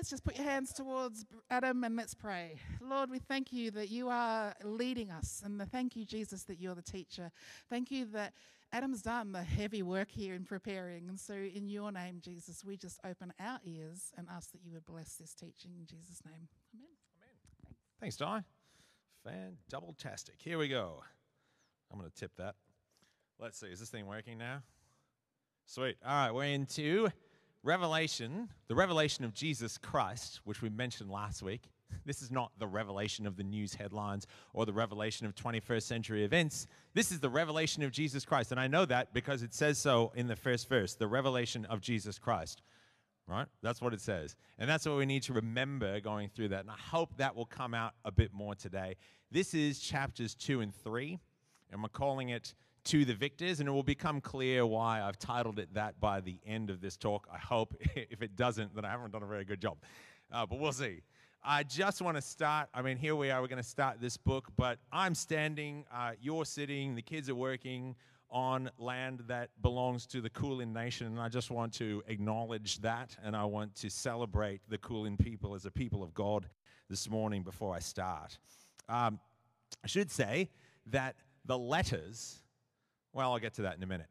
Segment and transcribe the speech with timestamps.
[0.00, 2.58] let's just put your hands towards Adam and let's pray.
[2.80, 6.74] Lord, we thank you that you are leading us, and thank you, Jesus, that you're
[6.74, 7.30] the teacher.
[7.68, 8.32] Thank you that
[8.72, 11.10] Adam's done the heavy work here in preparing.
[11.10, 14.72] And so, in your name, Jesus, we just open our ears and ask that you
[14.72, 16.48] would bless this teaching in Jesus' name.
[16.74, 16.88] Amen.
[17.66, 17.74] Amen.
[18.00, 18.40] Thanks, Di.
[19.22, 20.36] Fan double tastic.
[20.38, 21.02] Here we go.
[21.92, 22.54] I'm going to tip that.
[23.38, 23.66] Let's see.
[23.66, 24.62] Is this thing working now?
[25.66, 25.98] Sweet.
[26.02, 27.10] All right, we're into
[27.62, 31.70] Revelation, the revelation of Jesus Christ, which we mentioned last week.
[32.06, 36.24] This is not the revelation of the news headlines or the revelation of 21st century
[36.24, 36.68] events.
[36.94, 38.52] This is the revelation of Jesus Christ.
[38.52, 41.80] And I know that because it says so in the first verse the revelation of
[41.80, 42.62] Jesus Christ.
[43.26, 43.46] Right?
[43.60, 44.36] That's what it says.
[44.58, 46.60] And that's what we need to remember going through that.
[46.60, 48.96] And I hope that will come out a bit more today.
[49.30, 51.18] This is chapters two and three,
[51.70, 55.58] and we're calling it to the victors, and it will become clear why I've titled
[55.58, 57.28] it that by the end of this talk.
[57.32, 57.74] I hope.
[57.94, 59.78] if it doesn't, then I haven't done a very good job.
[60.32, 61.02] Uh, but we'll see.
[61.42, 62.68] I just want to start.
[62.74, 63.40] I mean, here we are.
[63.40, 67.34] We're going to start this book, but I'm standing, uh, you're sitting, the kids are
[67.34, 67.96] working
[68.30, 73.16] on land that belongs to the Kulin Nation, and I just want to acknowledge that,
[73.24, 76.46] and I want to celebrate the Kulin people as a people of God
[76.88, 78.38] this morning before I start.
[78.88, 79.18] Um,
[79.82, 80.50] I should say
[80.86, 82.42] that the letters
[83.12, 84.06] well, I'll get to that in a minute.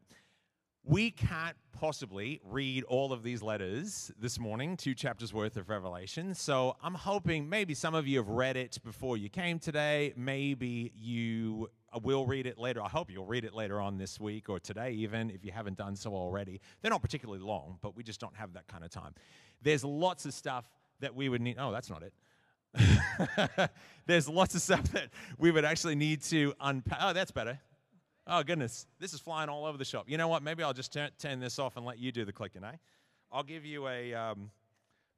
[0.82, 6.34] We can't possibly read all of these letters this morning, two chapters worth of Revelation.
[6.34, 10.14] So I'm hoping maybe some of you have read it before you came today.
[10.16, 11.68] Maybe you
[12.02, 12.82] will read it later.
[12.82, 15.76] I hope you'll read it later on this week or today, even if you haven't
[15.76, 16.60] done so already.
[16.80, 19.14] They're not particularly long, but we just don't have that kind of time.
[19.62, 20.66] There's lots of stuff
[21.00, 21.56] that we would need.
[21.58, 22.12] Oh, that's not it.
[24.06, 26.98] There's lots of stuff that we would actually need to unpack.
[27.02, 27.58] Oh, that's better.
[28.32, 28.86] Oh, goodness.
[29.00, 30.08] This is flying all over the shop.
[30.08, 30.44] You know what?
[30.44, 32.76] Maybe I'll just turn, turn this off and let you do the clicking, eh?
[33.32, 34.52] I'll give you a, um,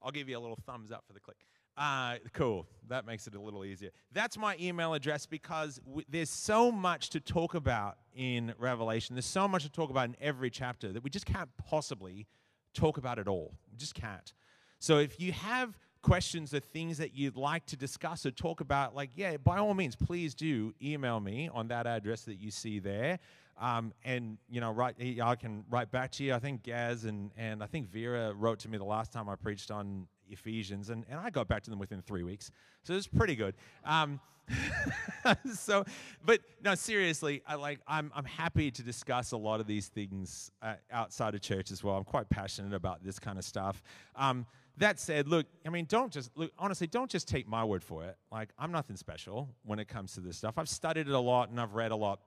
[0.03, 1.37] I'll give you a little thumbs up for the click.
[1.77, 2.67] Uh, cool.
[2.89, 3.91] That makes it a little easier.
[4.13, 9.15] That's my email address because w- there's so much to talk about in Revelation.
[9.15, 12.27] There's so much to talk about in every chapter that we just can't possibly
[12.73, 13.53] talk about it all.
[13.71, 14.33] We just can't.
[14.79, 18.95] So if you have questions or things that you'd like to discuss or talk about,
[18.95, 22.79] like, yeah, by all means, please do email me on that address that you see
[22.79, 23.19] there.
[23.61, 26.35] Um, and, you know, right, I can write back to you.
[26.35, 29.37] I think Gaz and, and I think Vera wrote to me the last time I
[29.37, 32.51] preached on Ephesians, and, and I got back to them within three weeks.
[32.83, 33.55] So it's pretty good.
[33.85, 34.21] Um,
[35.55, 35.85] so,
[36.25, 40.51] but no, seriously, I like I'm I'm happy to discuss a lot of these things
[40.61, 41.97] uh, outside of church as well.
[41.97, 43.83] I'm quite passionate about this kind of stuff.
[44.17, 44.47] Um,
[44.79, 48.05] that said, look, I mean, don't just look honestly, don't just take my word for
[48.05, 48.17] it.
[48.31, 50.59] Like, I'm nothing special when it comes to this stuff.
[50.59, 52.21] I've studied it a lot and I've read a lot.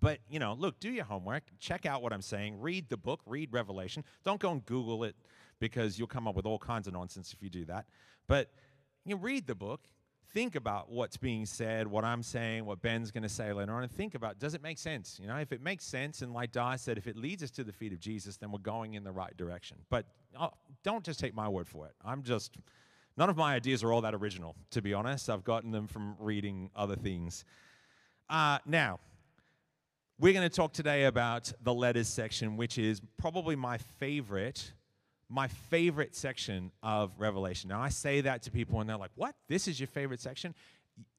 [0.00, 3.20] But, you know, look, do your homework, check out what I'm saying, read the book,
[3.26, 4.04] read Revelation.
[4.24, 5.16] Don't go and Google it
[5.58, 7.86] because you'll come up with all kinds of nonsense if you do that.
[8.26, 8.50] But
[9.04, 9.82] you know, read the book,
[10.32, 13.82] think about what's being said, what I'm saying, what Ben's going to say later on,
[13.82, 15.18] and think about does it make sense?
[15.20, 17.64] You know, if it makes sense, and like Di said, if it leads us to
[17.64, 19.78] the feet of Jesus, then we're going in the right direction.
[19.90, 20.06] But
[20.38, 20.48] uh,
[20.82, 21.92] don't just take my word for it.
[22.04, 22.56] I'm just,
[23.16, 25.30] none of my ideas are all that original, to be honest.
[25.30, 27.44] I've gotten them from reading other things.
[28.28, 28.98] Uh, now,
[30.18, 34.72] we're going to talk today about the letters section, which is probably my favorite
[35.28, 37.68] my favorite section of Revelation.
[37.68, 39.34] Now, I say that to people and they're like, What?
[39.48, 40.54] This is your favorite section?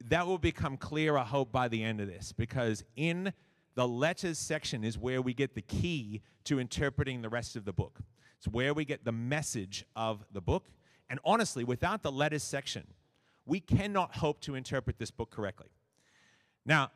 [0.05, 3.33] That will become clear, I hope, by the end of this, because in
[3.75, 7.73] the letters section is where we get the key to interpreting the rest of the
[7.73, 7.99] book.
[8.37, 10.65] It's where we get the message of the book.
[11.09, 12.87] And honestly, without the letters section,
[13.45, 15.69] we cannot hope to interpret this book correctly.
[16.65, 16.91] Now,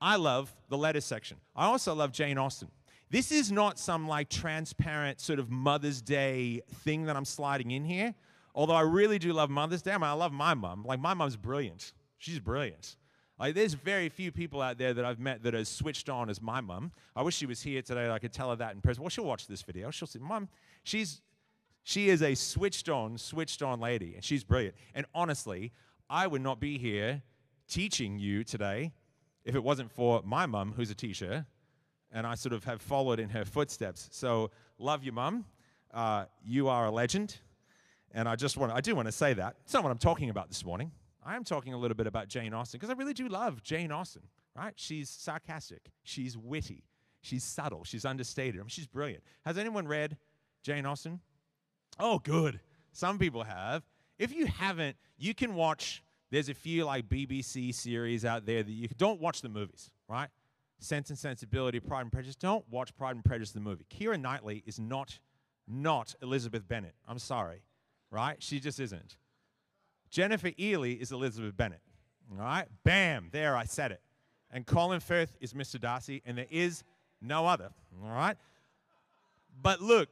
[0.00, 1.36] I love the letters section.
[1.54, 2.68] I also love Jane Austen.
[3.10, 7.84] This is not some like transparent sort of Mother's Day thing that I'm sliding in
[7.84, 8.14] here.
[8.54, 9.92] Although I really do love Mother's Day.
[9.92, 10.84] I, mean, I love my mom.
[10.84, 11.92] Like, my mom's brilliant.
[12.18, 12.96] She's brilliant.
[13.38, 16.42] Like, there's very few people out there that I've met that are switched on as
[16.42, 16.92] my mom.
[17.16, 18.10] I wish she was here today.
[18.10, 19.02] I could tell her that in person.
[19.02, 19.90] Well, she'll watch this video.
[19.90, 20.48] She'll say, Mom,
[20.84, 21.20] she's,
[21.82, 24.74] she is a switched on, switched on lady, and she's brilliant.
[24.94, 25.72] And honestly,
[26.08, 27.22] I would not be here
[27.68, 28.92] teaching you today
[29.44, 31.46] if it wasn't for my mom, who's a teacher,
[32.12, 34.08] and I sort of have followed in her footsteps.
[34.12, 35.44] So, love you, mum.
[35.92, 37.38] Uh, you are a legend.
[38.12, 39.56] And I just want I do want to say that.
[39.64, 40.90] It's not what I'm talking about this morning.
[41.24, 43.92] I am talking a little bit about Jane Austen because I really do love Jane
[43.92, 44.22] Austen,
[44.56, 44.72] right?
[44.76, 46.84] She's sarcastic, she's witty,
[47.20, 48.56] she's subtle, she's understated.
[48.56, 49.22] I mean, she's brilliant.
[49.44, 50.16] Has anyone read
[50.62, 51.20] Jane Austen?
[51.98, 52.60] Oh, good.
[52.92, 53.82] Some people have.
[54.18, 56.02] If you haven't, you can watch.
[56.30, 60.28] There's a few like BBC series out there that you don't watch the movies, right?
[60.80, 62.36] Sense and Sensibility, Pride and Prejudice.
[62.36, 63.86] Don't watch Pride and Prejudice the movie.
[63.90, 65.18] Keira Knightley is not
[65.68, 66.94] not Elizabeth Bennet.
[67.06, 67.62] I'm sorry.
[68.10, 68.42] right?
[68.42, 69.16] She just isn't.
[70.10, 71.80] Jennifer Ehle is Elizabeth Bennet.
[72.32, 72.66] All right?
[72.84, 74.00] Bam, there I said it.
[74.50, 75.80] And Colin Firth is Mr.
[75.80, 76.82] Darcy, and there is
[77.22, 77.70] no other.
[78.02, 78.36] All right?
[79.62, 80.08] But look,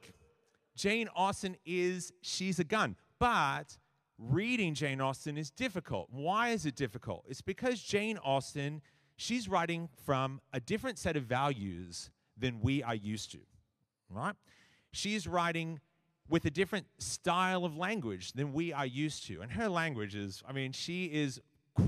[0.77, 2.95] Jane Austen is, she's a gun.
[3.19, 3.77] But
[4.17, 6.07] reading Jane Austen is difficult.
[6.09, 7.25] Why is it difficult?
[7.27, 8.81] It's because Jane Austen,
[9.19, 13.39] she's writing from a different set of values than we are used to.
[14.09, 14.33] Right?
[14.91, 15.81] She's writing
[16.29, 19.41] with a different style of language than we are used to.
[19.41, 21.41] And her language is, I mean, she is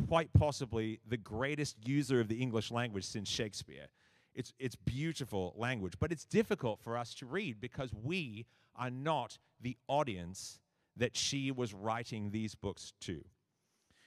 [0.08, 3.88] quite possibly the greatest user of the English language since Shakespeare.
[4.36, 8.46] It's, it's beautiful language, but it's difficult for us to read because we
[8.76, 10.60] are not the audience
[10.98, 13.24] that she was writing these books to.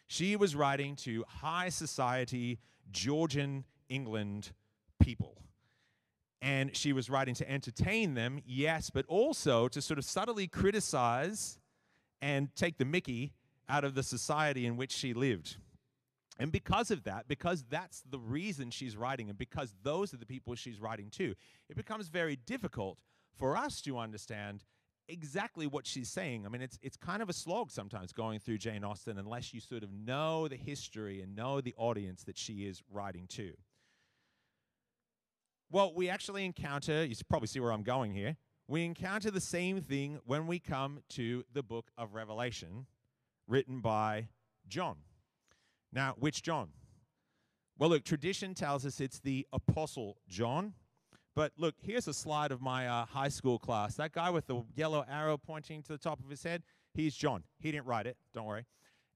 [0.09, 2.59] She was writing to high society
[2.91, 4.53] Georgian England
[5.01, 5.37] people.
[6.43, 11.59] And she was writing to entertain them, yes, but also to sort of subtly criticize
[12.21, 13.33] and take the mickey
[13.69, 15.57] out of the society in which she lived.
[16.39, 20.27] And because of that, because that's the reason she's writing, and because those are the
[20.27, 21.35] people she's writing to,
[21.69, 22.99] it becomes very difficult
[23.37, 24.65] for us to understand
[25.09, 26.47] exactly what she's saying.
[26.47, 29.61] I mean, it's, it's kind of a slog sometimes going through Jane Austen unless you
[29.61, 33.53] sort of know the history and know the audience that she is writing to.
[35.71, 38.37] Well, we actually encounter, you probably see where I'm going here,
[38.69, 42.87] we encounter the same thing when we come to the book of Revelation
[43.47, 44.29] written by
[44.69, 44.97] John.
[45.93, 46.69] Now, which John?
[47.79, 50.75] Well, look, tradition tells us it's the Apostle John.
[51.35, 53.97] But look, here's a slide of my uh, high school class.
[53.97, 56.63] That guy with the yellow arrow pointing to the top of his head,
[56.95, 57.43] he's John.
[57.59, 58.17] He didn't write it.
[58.33, 58.67] Don't worry,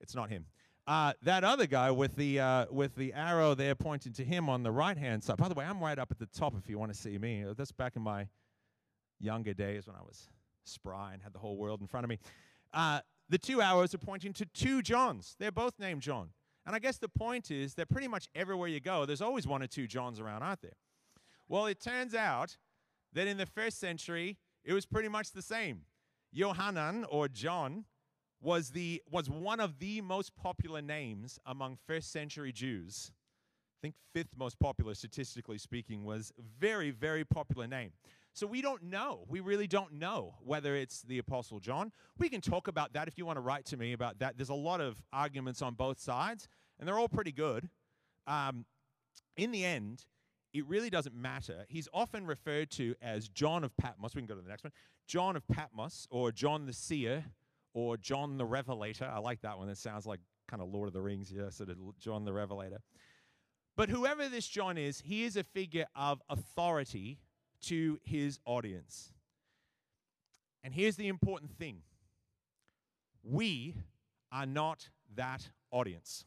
[0.00, 0.46] it's not him.
[0.86, 4.62] Uh, that other guy with the uh, with the arrow there pointing to him on
[4.62, 5.36] the right hand side.
[5.36, 7.44] By the way, I'm right up at the top if you want to see me.
[7.56, 8.26] That's back in my
[9.20, 10.28] younger days when I was
[10.64, 12.18] spry and had the whole world in front of me.
[12.72, 15.36] Uh, the two arrows are pointing to two Johns.
[15.38, 16.30] They're both named John.
[16.66, 19.62] And I guess the point is that pretty much everywhere you go, there's always one
[19.62, 20.76] or two Johns around, aren't there?
[21.48, 22.56] Well, it turns out
[23.14, 25.82] that in the first century, it was pretty much the same.
[26.30, 27.86] Yohanan or John
[28.40, 33.12] was, the, was one of the most popular names among first century Jews.
[33.78, 37.92] I think fifth most popular, statistically speaking, was very, very popular name.
[38.34, 39.24] So we don't know.
[39.28, 41.92] We really don't know whether it's the Apostle John.
[42.18, 44.36] We can talk about that if you want to write to me about that.
[44.36, 46.46] There's a lot of arguments on both sides
[46.78, 47.68] and they're all pretty good.
[48.26, 48.66] Um,
[49.36, 50.04] in the end,
[50.52, 51.64] it really doesn't matter.
[51.68, 54.14] He's often referred to as John of Patmos.
[54.14, 54.72] We can go to the next one.
[55.06, 57.24] John of Patmos, or John the Seer,
[57.74, 59.06] or John the Revelator.
[59.06, 59.68] I like that one.
[59.68, 62.78] That sounds like kind of Lord of the Rings, yeah, sort of John the Revelator.
[63.76, 67.20] But whoever this John is, he is a figure of authority
[67.62, 69.12] to his audience.
[70.64, 71.82] And here's the important thing
[73.22, 73.76] we
[74.32, 76.24] are not that audience.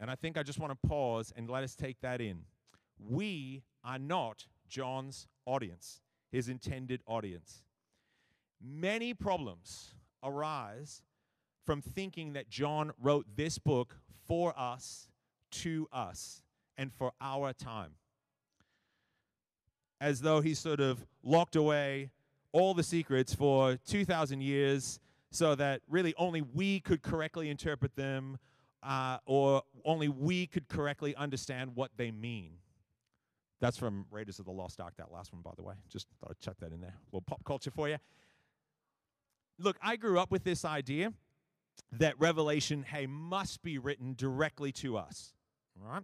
[0.00, 2.44] And I think I just want to pause and let us take that in.
[2.98, 6.00] We are not John's audience,
[6.30, 7.62] his intended audience.
[8.60, 11.02] Many problems arise
[11.64, 13.96] from thinking that John wrote this book
[14.26, 15.08] for us,
[15.50, 16.42] to us,
[16.76, 17.92] and for our time.
[20.00, 22.10] As though he sort of locked away
[22.52, 25.00] all the secrets for 2,000 years
[25.30, 28.38] so that really only we could correctly interpret them
[28.82, 32.52] uh, or only we could correctly understand what they mean.
[33.60, 35.74] That's from Raiders of the Lost Ark, that last one, by the way.
[35.88, 36.94] Just thought I'd chuck that in there.
[36.94, 37.96] A little pop culture for you.
[39.58, 41.12] Look, I grew up with this idea
[41.92, 45.32] that Revelation, hey, must be written directly to us.
[45.76, 46.02] Right?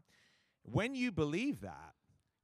[0.65, 1.95] When you believe that,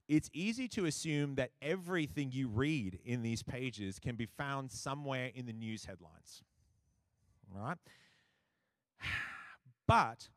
[0.07, 5.31] it's easy to assume that everything you read in these pages can be found somewhere
[5.33, 6.43] in the news headlines.
[7.53, 7.77] Right?
[9.91, 10.29] But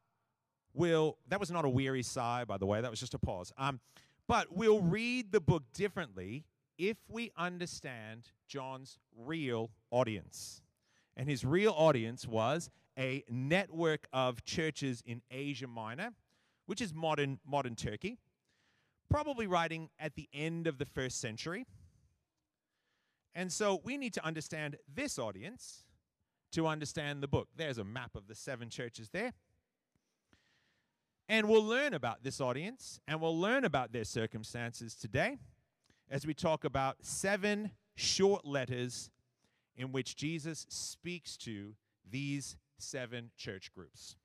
[0.72, 3.52] we'll, that was not a weary sigh, by the way, that was just a pause.
[3.56, 3.78] Um,
[4.26, 6.44] but we'll read the book differently
[6.76, 10.60] if we understand John's real audience.
[11.16, 12.68] And his real audience was
[12.98, 16.10] a network of churches in Asia Minor,
[16.66, 18.18] which is modern, modern Turkey,
[19.08, 21.64] probably writing at the end of the first century.
[23.36, 25.84] And so we need to understand this audience
[26.54, 27.48] to understand the book.
[27.56, 29.32] There's a map of the seven churches there.
[31.28, 35.38] And we'll learn about this audience and we'll learn about their circumstances today
[36.10, 39.10] as we talk about seven short letters
[39.76, 41.74] in which Jesus speaks to
[42.10, 44.16] these seven church groups.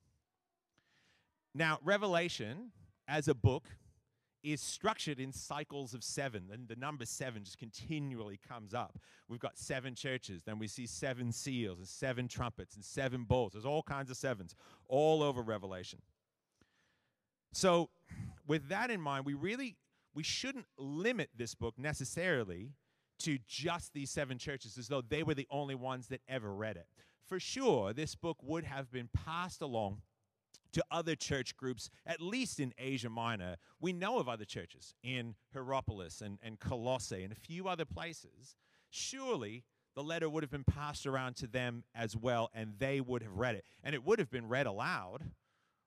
[1.54, 2.70] Now, Revelation
[3.08, 3.64] as a book
[4.42, 6.48] is structured in cycles of seven.
[6.52, 8.98] And the number seven just continually comes up.
[9.28, 13.52] We've got seven churches, then we see seven seals and seven trumpets and seven bowls.
[13.52, 14.54] There's all kinds of sevens
[14.88, 16.00] all over Revelation.
[17.52, 17.90] So,
[18.46, 19.76] with that in mind, we really
[20.14, 22.72] we shouldn't limit this book necessarily
[23.20, 26.76] to just these seven churches as though they were the only ones that ever read
[26.76, 26.86] it.
[27.26, 30.02] For sure, this book would have been passed along
[30.72, 33.56] to other church groups, at least in Asia Minor.
[33.80, 38.56] We know of other churches in Hierapolis and, and Colossae and a few other places.
[38.88, 39.64] Surely
[39.94, 43.36] the letter would have been passed around to them as well, and they would have
[43.36, 43.64] read it.
[43.82, 45.24] And it would have been read aloud.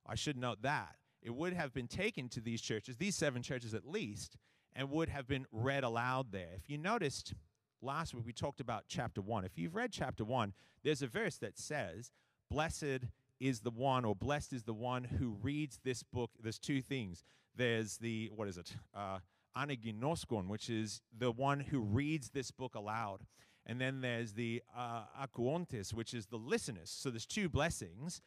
[0.06, 0.96] I should note that.
[1.24, 4.36] It would have been taken to these churches, these seven churches at least,
[4.76, 6.50] and would have been read aloud there.
[6.58, 7.34] If you noticed
[7.82, 9.46] last week, we talked about chapter one.
[9.46, 10.54] If you've read chapter one,
[10.84, 12.12] there's a verse that says,
[12.52, 13.08] Blessed
[13.40, 16.32] is the one, or blessed is the one who reads this book.
[16.42, 17.24] There's two things.
[17.56, 18.76] There's the, what is it?
[18.94, 19.20] Uh,
[19.58, 23.22] anaginoskon, which is the one who reads this book aloud.
[23.66, 25.04] And then there's the uh,
[25.94, 26.90] which is the listeners.
[26.90, 28.22] So there's two blessings.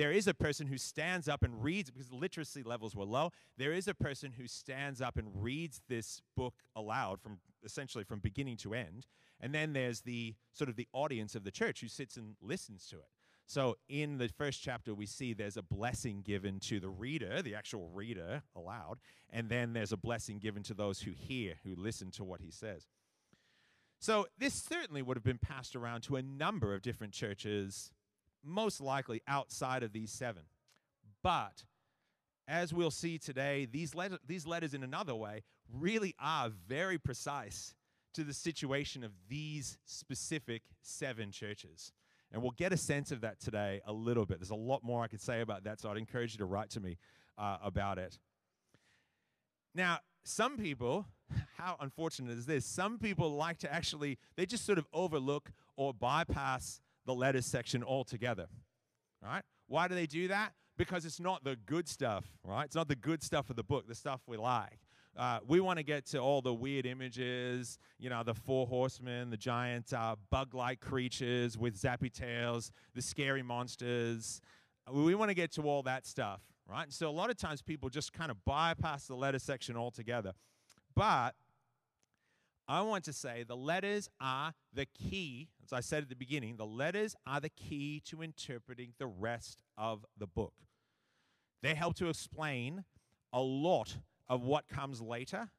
[0.00, 3.32] There is a person who stands up and reads, because literacy levels were low.
[3.58, 8.20] There is a person who stands up and reads this book aloud from essentially from
[8.20, 9.08] beginning to end.
[9.42, 12.86] And then there's the sort of the audience of the church who sits and listens
[12.86, 13.10] to it.
[13.44, 17.54] So in the first chapter, we see there's a blessing given to the reader, the
[17.54, 22.10] actual reader aloud, and then there's a blessing given to those who hear, who listen
[22.12, 22.86] to what he says.
[23.98, 27.92] So this certainly would have been passed around to a number of different churches,
[28.44, 30.42] most likely outside of these seven.
[31.22, 31.64] But
[32.48, 35.42] as we'll see today, these, let- these letters, in another way,
[35.72, 37.74] really are very precise
[38.14, 41.92] to the situation of these specific seven churches.
[42.32, 44.38] And we'll get a sense of that today a little bit.
[44.38, 46.70] There's a lot more I could say about that, so I'd encourage you to write
[46.70, 46.98] to me
[47.38, 48.18] uh, about it.
[49.74, 51.06] Now, some people,
[51.56, 52.64] how unfortunate is this?
[52.64, 57.82] Some people like to actually, they just sort of overlook or bypass the letters section
[57.82, 58.46] altogether.
[59.22, 59.42] Right?
[59.66, 60.52] Why do they do that?
[60.76, 62.64] Because it's not the good stuff, right?
[62.64, 64.78] It's not the good stuff of the book, the stuff we like.
[65.16, 69.28] Uh, we want to get to all the weird images, you know, the four horsemen,
[69.28, 74.40] the giant uh, bug like creatures with zappy tails, the scary monsters.
[74.90, 76.84] We want to get to all that stuff, right?
[76.84, 80.32] And so a lot of times people just kind of bypass the letter section altogether.
[80.94, 81.34] But
[82.70, 85.48] I want to say the letters are the key.
[85.64, 89.60] As I said at the beginning, the letters are the key to interpreting the rest
[89.76, 90.54] of the book.
[91.64, 92.84] They help to explain
[93.32, 93.96] a lot
[94.28, 95.50] of what comes later.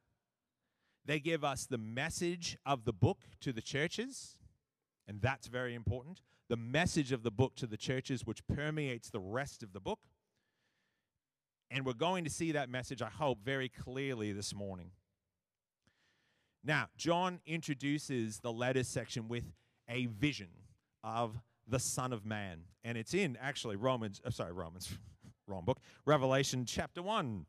[1.05, 4.37] They give us the message of the book to the churches,
[5.05, 6.21] and that's very important.
[6.47, 9.99] The message of the book to the churches, which permeates the rest of the book.
[11.69, 14.91] And we're going to see that message, I hope, very clearly this morning.
[16.63, 19.51] Now, John introduces the letters section with
[19.89, 20.49] a vision
[21.03, 22.59] of the Son of Man.
[22.83, 24.91] And it's in actually Romans, uh, sorry, Romans,
[25.47, 27.45] wrong book, Revelation chapter 1.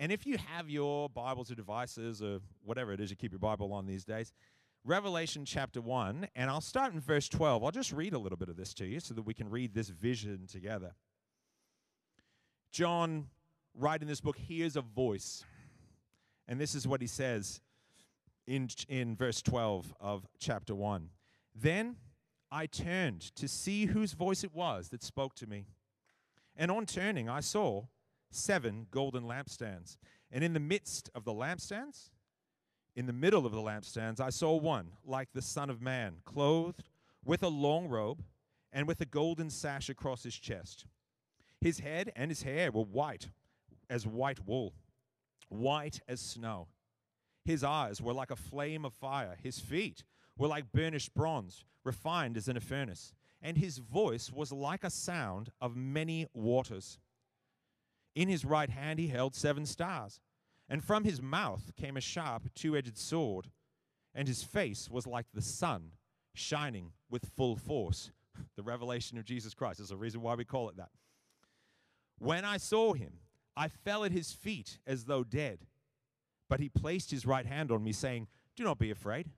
[0.00, 3.38] And if you have your Bibles or devices or whatever it is you keep your
[3.38, 4.32] Bible on these days,
[4.84, 7.62] Revelation chapter 1, and I'll start in verse 12.
[7.62, 9.74] I'll just read a little bit of this to you so that we can read
[9.74, 10.94] this vision together.
[12.72, 13.28] John,
[13.74, 15.44] writing this book, hears a voice.
[16.48, 17.60] And this is what he says
[18.46, 21.08] in, in verse 12 of chapter 1.
[21.54, 21.96] Then
[22.50, 25.66] I turned to see whose voice it was that spoke to me.
[26.56, 27.84] And on turning, I saw
[28.30, 29.96] seven golden lampstands.
[30.30, 32.10] And in the midst of the lampstands,
[32.94, 36.84] in the middle of the lampstands, I saw one like the Son of Man, clothed
[37.24, 38.22] with a long robe
[38.72, 40.86] and with a golden sash across his chest.
[41.60, 43.28] His head and his hair were white
[43.88, 44.74] as white wool,
[45.48, 46.68] white as snow.
[47.44, 49.36] His eyes were like a flame of fire.
[49.42, 50.04] His feet
[50.38, 53.12] were like burnished bronze, refined as in a furnace.
[53.40, 56.98] And his voice was like a sound of many waters.
[58.14, 60.20] In his right hand he held seven stars,
[60.68, 63.50] and from his mouth came a sharp two edged sword,
[64.14, 65.92] and his face was like the sun
[66.34, 68.10] shining with full force.
[68.56, 70.88] The revelation of Jesus Christ is the reason why we call it that.
[72.18, 73.12] When I saw him,
[73.54, 75.66] I fell at his feet as though dead.
[76.52, 79.30] But he placed his right hand on me, saying, Do not be afraid.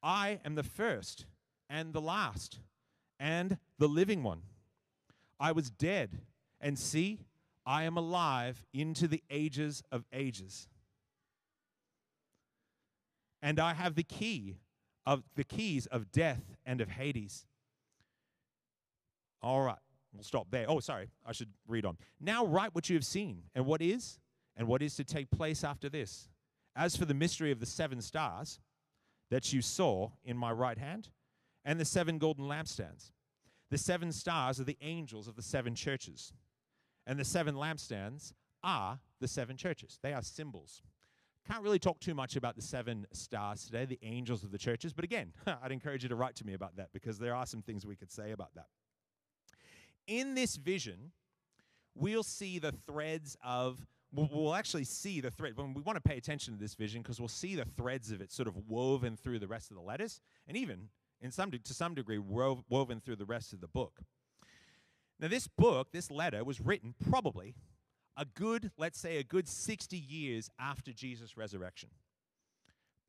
[0.00, 1.26] I am the first
[1.68, 2.60] and the last
[3.18, 4.42] and the living one.
[5.40, 6.20] I was dead,
[6.60, 7.18] and see,
[7.66, 10.68] I am alive into the ages of ages.
[13.42, 14.58] And I have the key
[15.04, 17.44] of the keys of death and of Hades.
[19.42, 19.78] All right,
[20.14, 20.66] we'll stop there.
[20.68, 21.98] Oh, sorry, I should read on.
[22.20, 24.19] Now write what you have seen, and what is,
[24.60, 26.28] and what is to take place after this.
[26.76, 28.60] As for the mystery of the seven stars
[29.30, 31.08] that you saw in my right hand,
[31.64, 33.10] and the seven golden lampstands,
[33.70, 36.34] the seven stars are the angels of the seven churches,
[37.06, 39.98] and the seven lampstands are the seven churches.
[40.02, 40.82] They are symbols.
[41.48, 44.92] Can't really talk too much about the seven stars today, the angels of the churches,
[44.92, 47.62] but again, I'd encourage you to write to me about that because there are some
[47.62, 48.66] things we could say about that.
[50.06, 51.12] In this vision,
[51.94, 56.16] we'll see the threads of we'll, actually see the thread when we want to pay
[56.16, 59.38] attention to this vision because we'll see the threads of it sort of woven through
[59.38, 60.88] the rest of the letters and even
[61.20, 64.00] in some to some degree wo- woven through the rest of the book.
[65.18, 67.54] Now this book this letter was written probably
[68.16, 71.90] a good let's say a good 60 years after jesus resurrection.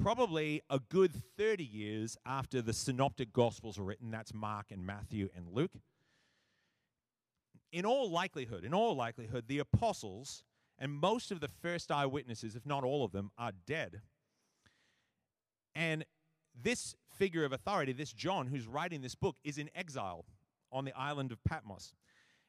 [0.01, 5.29] Probably a good 30 years after the synoptic gospels were written that's mark and matthew
[5.35, 5.73] and luke.
[7.71, 10.43] In all likelihood, in all likelihood, the apostles
[10.81, 14.01] and most of the first eyewitnesses, if not all of them, are dead.
[15.75, 16.03] And
[16.59, 20.25] this figure of authority, this John who's writing this book, is in exile
[20.71, 21.93] on the island of Patmos.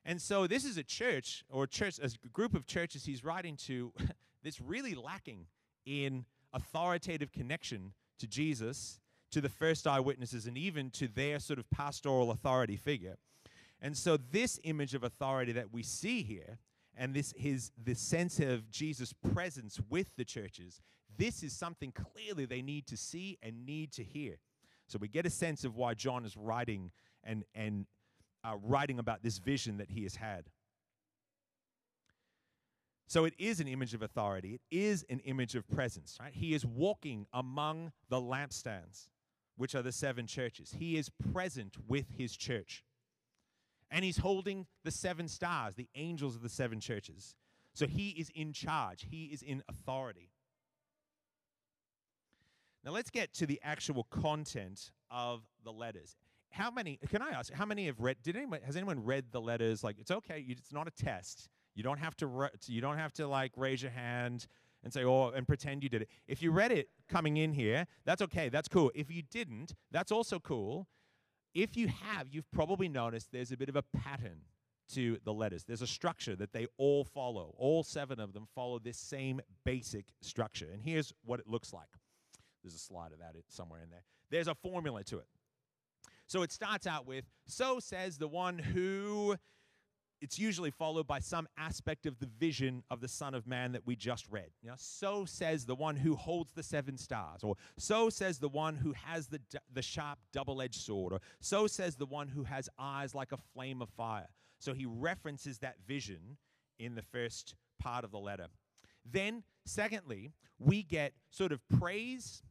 [0.06, 3.54] And so this is a church or a church, a group of churches he's writing
[3.66, 3.92] to
[4.42, 5.44] that's really lacking
[5.84, 6.24] in
[6.54, 8.98] authoritative connection to Jesus,
[9.30, 13.18] to the first eyewitnesses, and even to their sort of pastoral authority figure.
[13.82, 16.58] And so this image of authority that we see here
[16.96, 20.80] and this his the sense of Jesus presence with the churches
[21.16, 24.38] this is something clearly they need to see and need to hear.
[24.86, 26.90] So we get a sense of why John is writing
[27.24, 27.86] and and
[28.44, 30.46] uh, writing about this vision that he has had.
[33.06, 34.54] So it is an image of authority.
[34.54, 36.32] It is an image of presence, right?
[36.32, 39.08] He is walking among the lampstands,
[39.56, 40.74] which are the seven churches.
[40.78, 42.82] He is present with his church
[43.92, 47.36] and he's holding the seven stars, the angels of the seven churches.
[47.74, 50.30] So he is in charge, he is in authority.
[52.84, 56.16] Now let's get to the actual content of the letters.
[56.50, 59.40] How many, can I ask, how many have read, did anyone, has anyone read the
[59.40, 59.84] letters?
[59.84, 61.48] Like, it's okay, it's not a test.
[61.74, 64.46] You don't have to, you don't have to like raise your hand
[64.82, 66.08] and say, oh, and pretend you did it.
[66.26, 68.90] If you read it coming in here, that's okay, that's cool.
[68.94, 70.88] If you didn't, that's also cool
[71.54, 74.40] if you have, you've probably noticed there's a bit of a pattern
[74.94, 75.64] to the letters.
[75.64, 77.54] There's a structure that they all follow.
[77.56, 80.68] All seven of them follow this same basic structure.
[80.72, 81.88] And here's what it looks like.
[82.62, 84.04] There's a slide of that somewhere in there.
[84.30, 85.26] There's a formula to it.
[86.26, 89.36] So it starts out with, so says the one who
[90.22, 93.84] it's usually followed by some aspect of the vision of the Son of Man that
[93.84, 94.50] we just read.
[94.62, 98.48] You know, so says the one who holds the seven stars, or so says the
[98.48, 99.40] one who has the,
[99.74, 103.36] the sharp double edged sword, or so says the one who has eyes like a
[103.52, 104.28] flame of fire.
[104.60, 106.38] So he references that vision
[106.78, 108.46] in the first part of the letter.
[109.04, 110.30] Then, secondly,
[110.60, 112.44] we get sort of praise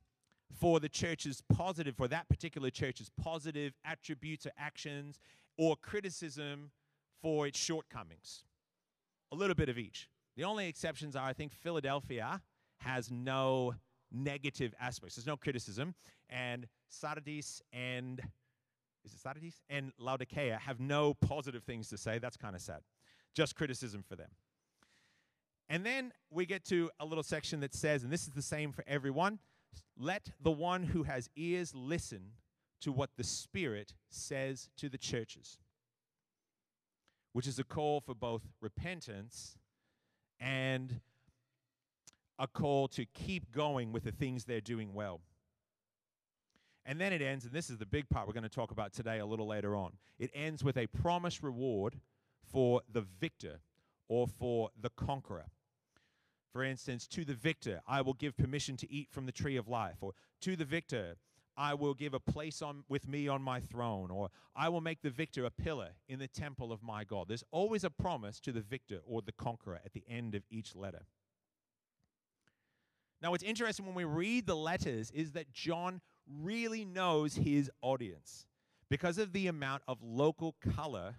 [0.60, 5.18] for the church's positive, for that particular church's positive attributes or actions,
[5.58, 6.72] or criticism
[7.22, 8.44] for its shortcomings.
[9.32, 10.10] A little bit of each.
[10.36, 12.42] The only exceptions are, I think, Philadelphia
[12.78, 13.76] has no
[14.12, 15.16] negative aspects.
[15.16, 15.94] There's no criticism.
[16.30, 18.22] And Sardis and
[19.04, 22.20] is it Sardis and Laodicea have no positive things to say.
[22.20, 22.82] That's kind of sad.
[23.34, 24.30] Just criticism for them.
[25.70, 28.74] And then we get to a little section that says, and this is the same
[28.74, 29.40] for everyone
[29.98, 32.34] let the one who has ears listen
[32.82, 35.58] to what the Spirit says to the churches
[37.34, 39.58] which is a call for both repentance
[40.40, 41.00] and
[42.40, 45.22] a call to keep going with the things they're doing well.
[46.86, 48.92] And then it ends, and this is the big part we're going to talk about
[48.92, 49.94] today a little later on.
[50.18, 52.00] It ends with a promised reward
[52.52, 53.60] for the victor
[54.08, 55.46] or for the conqueror.
[56.52, 59.70] For instance, to the victor, I will give permission to eat from the tree of
[59.70, 61.16] life, or to the victor,
[61.62, 65.04] I will give a place on, with me on my throne, or I will make
[65.04, 67.28] the victor a pillar in the temple of my God.
[67.28, 70.76] There's always a promise to the victor or the conqueror at the end of each
[70.76, 71.06] letter.
[73.22, 78.48] Now, what's interesting when we read the letters is that John really knows his audience
[78.90, 81.14] because of the amount of local color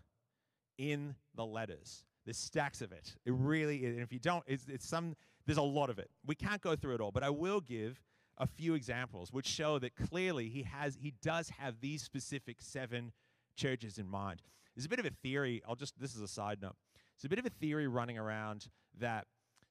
[0.77, 2.05] in the letters.
[2.25, 3.15] There's stacks of it.
[3.25, 3.95] It really is.
[3.95, 5.15] And if you don't, it's, it's some,
[5.47, 6.11] there's a lot of it.
[6.27, 8.01] We can't go through it all, but I will give
[8.43, 13.13] a few examples which show that clearly he has he does have these specific seven
[13.57, 14.43] churches in mind.
[14.75, 16.75] There's a bit of a theory, I'll just this is a side note.
[17.17, 18.67] There's a bit of a theory running around
[18.99, 19.27] that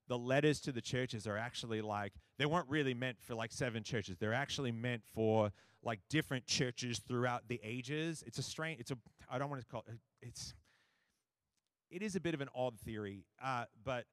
[0.08, 3.84] the letters to the churches are actually like they weren't really meant for like seven
[3.84, 4.16] churches.
[4.18, 5.52] They're actually meant for
[5.84, 8.24] like different churches throughout the ages.
[8.26, 8.98] It's a strange it's a
[9.30, 10.54] I don't want to call it it's
[11.90, 14.06] it is a bit of an odd theory, uh, but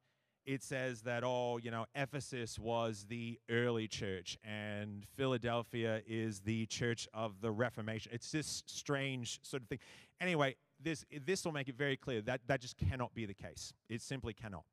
[0.48, 6.64] it says that, oh, you know, Ephesus was the early church and Philadelphia is the
[6.64, 8.12] church of the Reformation.
[8.14, 9.80] It's this strange sort of thing.
[10.22, 13.74] Anyway, this, this will make it very clear that that just cannot be the case.
[13.90, 14.64] It simply cannot.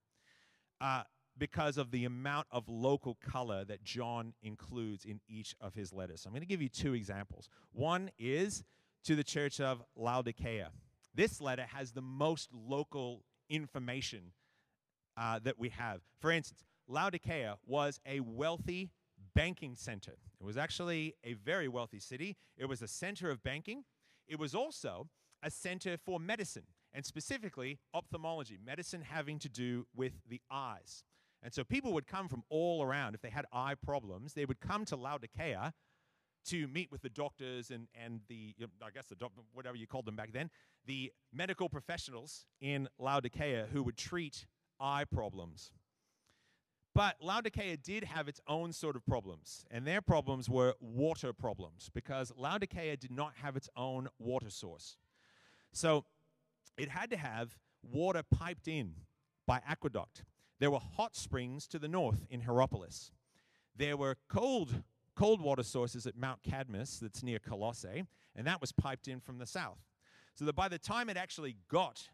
[0.80, 1.04] Uh,
[1.38, 6.22] because of the amount of local color that John includes in each of his letters.
[6.22, 7.50] So I'm going to give you two examples.
[7.74, 8.64] One is
[9.04, 10.70] to the church of Laodicea.
[11.14, 14.32] This letter has the most local information
[15.18, 16.02] uh, that we have.
[16.20, 18.92] For instance, Laodicea was a wealthy
[19.34, 20.18] banking center.
[20.40, 22.38] It was actually a very wealthy city.
[22.58, 23.84] It was a center of banking.
[24.28, 25.10] It was also
[25.44, 31.04] a center for medicine, and specifically ophthalmology, medicine having to do with the eyes.
[31.44, 33.14] And so people would come from all around.
[33.14, 35.74] If they had eye problems, they would come to Laodicea
[36.46, 40.06] to meet with the doctors and, and the, I guess, the doctor, whatever you called
[40.06, 40.50] them back then,
[40.86, 44.46] the medical professionals in Laodicea who would treat
[44.80, 45.72] eye problems.
[46.94, 51.92] But Laodicea did have its own sort of problems, and their problems were water problems
[51.94, 54.96] because Laodicea did not have its own water source.
[55.74, 56.06] So
[56.78, 58.94] it had to have water piped in
[59.46, 60.24] by aqueduct.
[60.60, 63.12] There were hot springs to the north in Hierapolis.
[63.76, 64.84] There were cold,
[65.18, 68.06] cold water sources at Mount Cadmus, that's near Colossae,
[68.38, 69.80] and that was piped in from the south.
[70.34, 72.08] So that by the time it actually got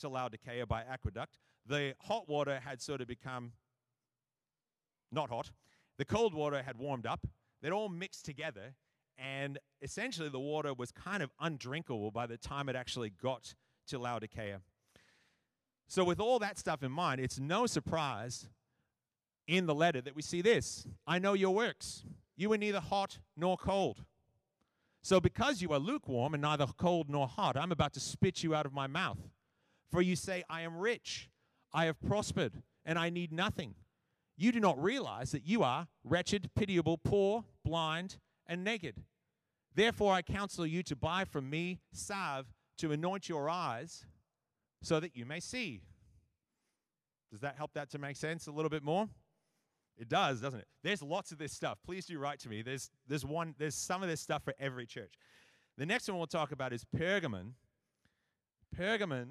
[0.00, 3.52] to Laodicea by aqueduct, the hot water had sort of become
[5.12, 5.50] not hot.
[5.98, 7.26] The cold water had warmed up.
[7.62, 8.74] They'd all mixed together,
[9.18, 13.54] and essentially the water was kind of undrinkable by the time it actually got
[13.88, 14.60] to Laodicea.
[15.88, 18.48] So, with all that stuff in mind, it's no surprise
[19.46, 22.04] in the letter that we see this I know your works.
[22.36, 24.04] You are neither hot nor cold.
[25.02, 28.54] So, because you are lukewarm and neither cold nor hot, I'm about to spit you
[28.54, 29.30] out of my mouth.
[29.90, 31.30] For you say, I am rich
[31.76, 33.74] I have prospered, and I need nothing.
[34.38, 39.02] You do not realize that you are wretched, pitiable, poor, blind, and naked.
[39.74, 42.46] Therefore, I counsel you to buy from me salve
[42.78, 44.06] to anoint your eyes
[44.82, 45.82] so that you may see.
[47.30, 49.06] Does that help that to make sense a little bit more?
[49.98, 50.68] It does, doesn't it?
[50.82, 51.76] There's lots of this stuff.
[51.84, 52.62] Please do write to me.
[52.62, 55.12] There's, there's, one, there's some of this stuff for every church.
[55.76, 57.52] The next one we'll talk about is Pergamon.
[58.74, 59.26] Pergamon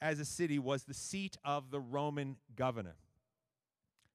[0.00, 2.96] as a city was the seat of the Roman governor.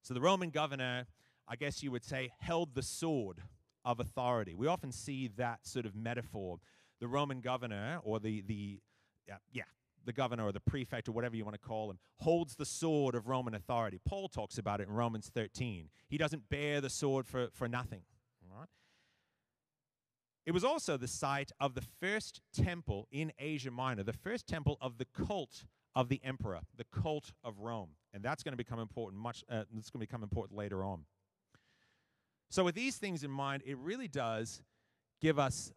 [0.02, 1.08] So the Roman governor,
[1.48, 3.38] I guess you would say, held the sword
[3.84, 4.56] of authority.
[4.56, 6.58] We often see that sort of metaphor.
[7.00, 8.80] The Roman governor, or the, the
[9.32, 9.63] uh, yeah,
[10.06, 13.15] the governor or the prefect or whatever you want to call him, holds the sword
[13.15, 14.00] of Roman authority.
[14.06, 15.89] Paul talks about it in Romans 13.
[16.08, 18.02] He doesn't bear the sword for, for nothing.
[20.46, 24.78] It was also the site of the first temple in Asia Minor, the first temple
[24.82, 27.90] of the cult of the emperor, the cult of Rome.
[28.14, 31.06] And that's going to become important much uh, it's going to become important later on.
[32.50, 34.62] So with these things in mind, it really does
[35.22, 35.72] give us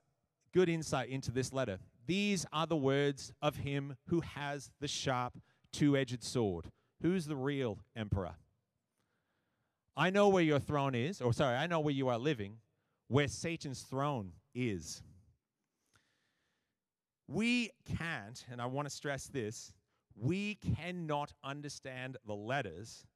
[0.52, 1.78] good insight into this letter.
[2.06, 5.38] These are the words of him who has the sharp
[5.72, 6.70] two-edged sword.
[7.02, 8.36] Who's the real emperor?
[9.96, 12.56] I know where your throne is, or sorry, I know where you are living,
[13.08, 15.02] where Satan's throne is.
[17.26, 19.72] We can't, and I want to stress this,
[20.16, 23.06] we cannot understand the letters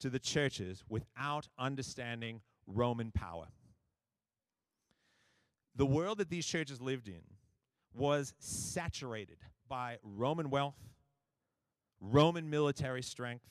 [0.00, 3.48] to the churches without understanding Roman power.
[5.76, 7.22] The world that these churches lived in
[7.94, 10.76] was saturated by Roman wealth,
[12.00, 13.46] Roman military strength,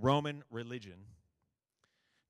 [0.00, 1.04] Roman religion.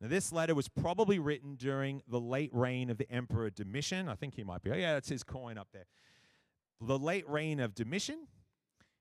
[0.03, 4.09] Now, this letter was probably written during the late reign of the Emperor Domitian.
[4.09, 4.73] I think he might be.
[4.73, 5.87] Oh, yeah, that's his coin up there.
[6.81, 8.27] The late reign of Domitian.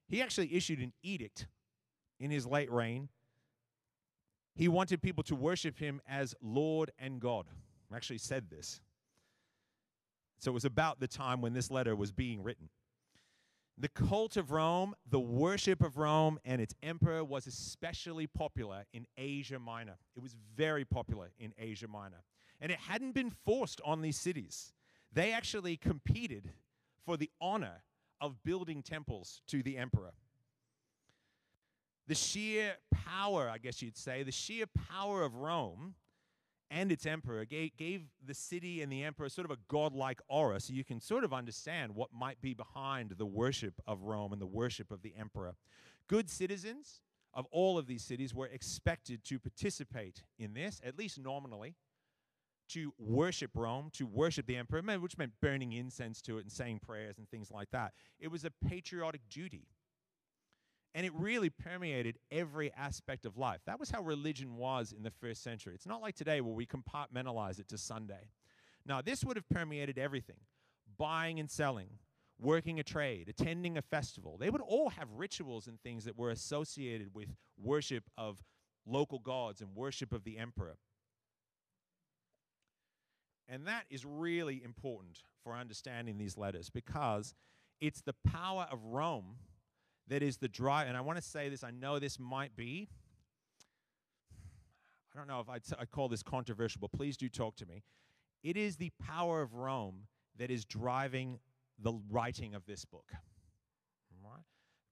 [0.07, 1.47] He actually issued an edict
[2.19, 3.09] in his late reign.
[4.53, 7.47] He wanted people to worship him as Lord and God.
[7.89, 8.79] He actually said this.
[10.37, 12.69] So it was about the time when this letter was being written.
[13.81, 19.07] The cult of Rome, the worship of Rome and its emperor was especially popular in
[19.17, 19.97] Asia Minor.
[20.15, 22.23] It was very popular in Asia Minor.
[22.59, 24.71] And it hadn't been forced on these cities.
[25.11, 26.51] They actually competed
[27.03, 27.81] for the honor
[28.21, 30.13] of building temples to the emperor.
[32.07, 35.95] The sheer power, I guess you'd say, the sheer power of Rome
[36.71, 40.59] and its emperor gave, gave the city and the emperor sort of a godlike aura,
[40.61, 44.41] so you can sort of understand what might be behind the worship of Rome and
[44.41, 45.55] the worship of the emperor.
[46.07, 47.01] Good citizens
[47.33, 51.75] of all of these cities were expected to participate in this, at least nominally,
[52.69, 56.79] to worship Rome, to worship the emperor, which meant burning incense to it and saying
[56.79, 57.91] prayers and things like that.
[58.17, 59.67] It was a patriotic duty.
[60.93, 63.61] And it really permeated every aspect of life.
[63.65, 65.73] That was how religion was in the first century.
[65.73, 68.29] It's not like today where we compartmentalize it to Sunday.
[68.85, 70.37] Now, this would have permeated everything
[70.97, 71.89] buying and selling,
[72.39, 74.37] working a trade, attending a festival.
[74.37, 78.43] They would all have rituals and things that were associated with worship of
[78.85, 80.77] local gods and worship of the emperor.
[83.47, 87.33] And that is really important for understanding these letters because
[87.79, 89.37] it's the power of Rome
[90.07, 90.87] that is the drive.
[90.87, 92.89] And I want to say this, I know this might be,
[95.13, 97.83] I don't know if I'd, I call this controversial, but please do talk to me.
[98.43, 101.39] It is the power of Rome that is driving
[101.77, 103.11] the writing of this book.
[104.23, 104.43] Right?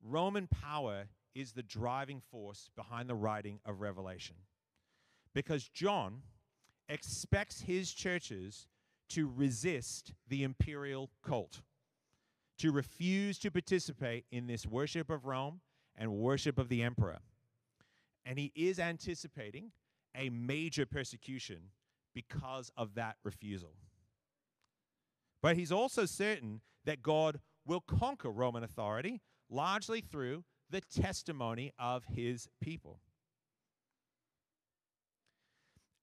[0.04, 4.36] Roman power is the driving force behind the writing of Revelation.
[5.34, 6.22] Because John
[6.90, 8.68] expects his churches
[9.10, 11.62] to resist the imperial cult,
[12.60, 15.62] to refuse to participate in this worship of Rome
[15.98, 17.20] and worship of the emperor.
[18.26, 19.72] And he is anticipating
[20.16, 21.72] a major persecution
[22.14, 23.74] because of that refusal.
[25.42, 32.04] But he's also certain that God will conquer Roman authority largely through the testimony of
[32.06, 33.00] his people.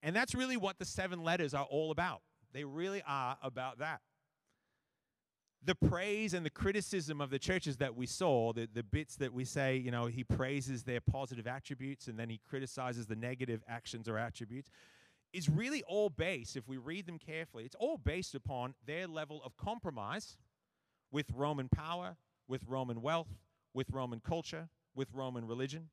[0.02, 2.22] And that's really what the seven letters are all about.
[2.52, 4.00] They really are about that.
[5.64, 9.32] The praise and the criticism of the churches that we saw, the, the bits that
[9.32, 13.62] we say, you know, he praises their positive attributes and then he criticizes the negative
[13.68, 14.70] actions or attributes,
[15.32, 19.42] is really all based, if we read them carefully, it's all based upon their level
[19.44, 20.36] of compromise
[21.10, 22.16] with Roman power,
[22.48, 23.40] with Roman wealth,
[23.74, 25.88] with Roman culture, with Roman religion.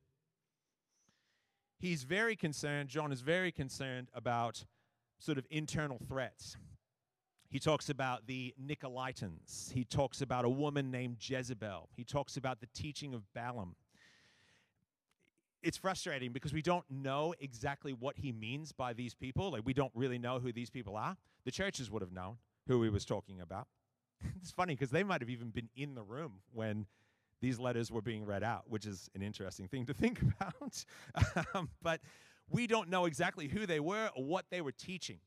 [1.79, 4.65] He's very concerned, John is very concerned about
[5.19, 6.55] sort of internal threats.
[7.53, 9.71] He talks about the Nicolaitans.
[9.71, 11.87] He talks about a woman named Jezebel.
[11.95, 13.75] He talks about the teaching of Balaam.
[15.61, 19.51] It's frustrating because we don't know exactly what he means by these people.
[19.51, 21.15] Like, we don't really know who these people are.
[21.45, 22.37] The churches would have known
[22.67, 23.67] who he was talking about.
[24.41, 26.87] it's funny because they might have even been in the room when
[27.39, 30.85] these letters were being read out, which is an interesting thing to think about.
[31.53, 32.01] um, but
[32.49, 35.19] we don't know exactly who they were or what they were teaching.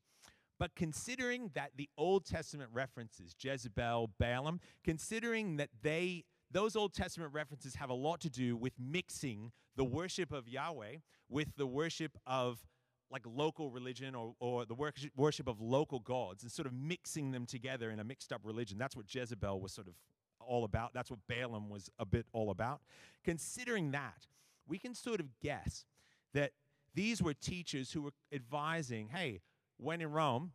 [0.59, 7.33] But considering that the Old Testament references, Jezebel, Balaam, considering that they those Old Testament
[7.33, 10.97] references have a lot to do with mixing the worship of Yahweh
[11.29, 12.65] with the worship of
[13.11, 14.75] like local religion or, or the
[15.15, 18.77] worship of local gods and sort of mixing them together in a mixed up religion.
[18.77, 19.93] That's what Jezebel was sort of
[20.39, 20.93] all about.
[20.93, 22.81] That's what Balaam was a bit all about.
[23.23, 24.27] Considering that,
[24.67, 25.85] we can sort of guess
[26.33, 26.51] that
[26.93, 29.41] these were teachers who were advising hey,
[29.77, 30.51] when in Rome,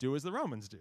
[0.00, 0.80] do as the Romans do.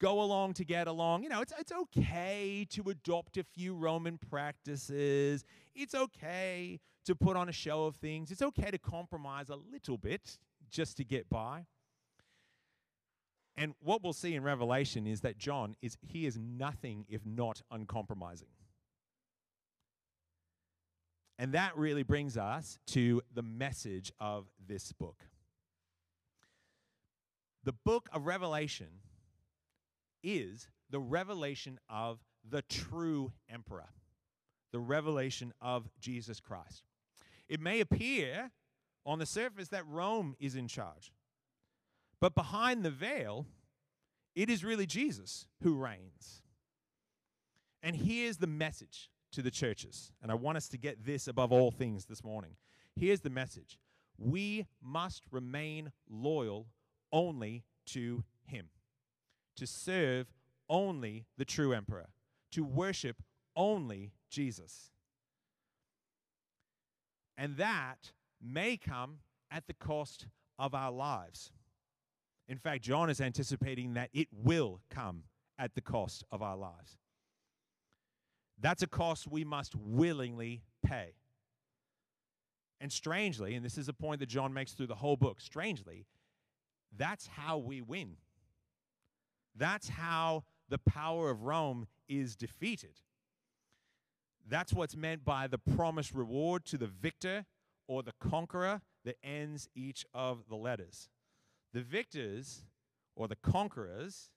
[0.00, 1.24] Go along to get along.
[1.24, 5.44] You know, it's, it's okay to adopt a few Roman practices.
[5.74, 8.30] It's okay to put on a show of things.
[8.30, 10.38] It's okay to compromise a little bit
[10.70, 11.66] just to get by.
[13.56, 17.60] And what we'll see in Revelation is that John is he is nothing if not
[17.72, 18.48] uncompromising.
[21.40, 25.24] And that really brings us to the message of this book.
[27.64, 28.88] The book of Revelation
[30.22, 32.18] is the revelation of
[32.48, 33.88] the true emperor,
[34.72, 36.84] the revelation of Jesus Christ.
[37.48, 38.50] It may appear
[39.04, 41.12] on the surface that Rome is in charge.
[42.20, 43.46] But behind the veil,
[44.34, 46.42] it is really Jesus who reigns.
[47.82, 50.12] And here's the message to the churches.
[50.22, 52.56] And I want us to get this above all things this morning.
[52.96, 53.78] Here's the message
[54.18, 56.66] we must remain loyal
[57.12, 58.68] only to Him,
[59.56, 60.32] to serve
[60.68, 62.08] only the true emperor,
[62.52, 63.22] to worship
[63.56, 64.90] only Jesus.
[67.36, 69.18] And that may come
[69.50, 70.26] at the cost
[70.58, 71.52] of our lives.
[72.48, 75.24] In fact, John is anticipating that it will come
[75.58, 76.98] at the cost of our lives.
[78.60, 81.14] That's a cost we must willingly pay.
[82.80, 86.06] And strangely, and this is a point that John makes through the whole book, strangely,
[86.96, 88.16] that's how we win.
[89.54, 93.00] That's how the power of Rome is defeated.
[94.46, 97.44] That's what's meant by the promised reward to the victor
[97.86, 101.08] or the conqueror that ends each of the letters.
[101.72, 102.64] The victors
[103.14, 104.30] or the conquerors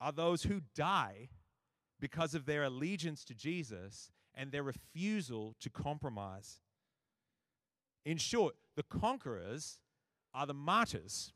[0.00, 1.28] are those who die
[1.98, 6.60] because of their allegiance to Jesus and their refusal to compromise.
[8.04, 9.80] In short, the conquerors
[10.34, 11.32] are the martyrs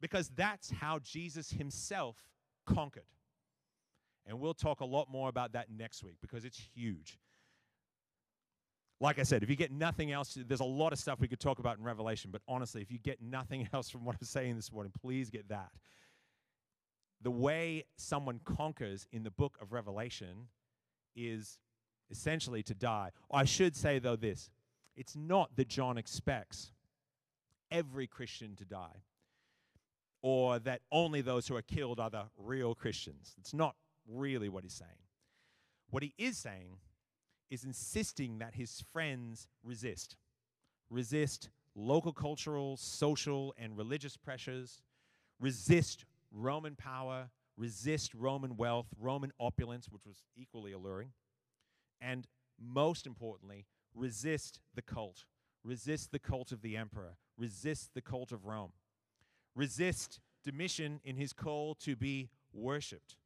[0.00, 2.16] because that's how Jesus himself
[2.66, 3.02] conquered.
[4.26, 7.18] And we'll talk a lot more about that next week because it's huge.
[9.00, 11.40] Like I said, if you get nothing else, there's a lot of stuff we could
[11.40, 14.56] talk about in Revelation, but honestly, if you get nothing else from what I'm saying
[14.56, 15.70] this morning, please get that.
[17.22, 20.48] The way someone conquers in the book of Revelation
[21.16, 21.58] is
[22.10, 23.10] essentially to die.
[23.30, 24.50] I should say, though, this
[24.96, 26.72] it's not that John expects
[27.70, 29.02] every Christian to die
[30.22, 33.34] or that only those who are killed are the real Christians.
[33.38, 33.74] It's not
[34.06, 34.90] really what he's saying.
[35.90, 36.78] What he is saying
[37.50, 40.16] is insisting that his friends resist.
[40.90, 44.82] Resist local cultural, social, and religious pressures,
[45.40, 51.10] resist Roman power, resist Roman wealth, Roman opulence, which was equally alluring,
[52.00, 52.26] and
[52.58, 55.24] most importantly, resist the cult.
[55.64, 57.16] Resist the cult of the emperor.
[57.36, 58.72] Resist the cult of Rome.
[59.54, 63.16] Resist Domitian in his call to be worshiped.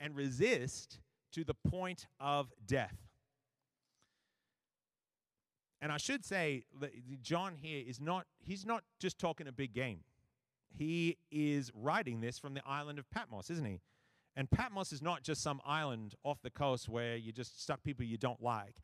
[0.00, 1.00] And resist
[1.32, 2.96] to the point of death.
[5.80, 6.64] And I should say,
[7.22, 10.00] John here is not, he's not just talking a big game.
[10.70, 13.80] He is writing this from the island of Patmos, isn't he?
[14.36, 18.04] And Patmos is not just some island off the coast where you just stuck people
[18.04, 18.76] you don't like.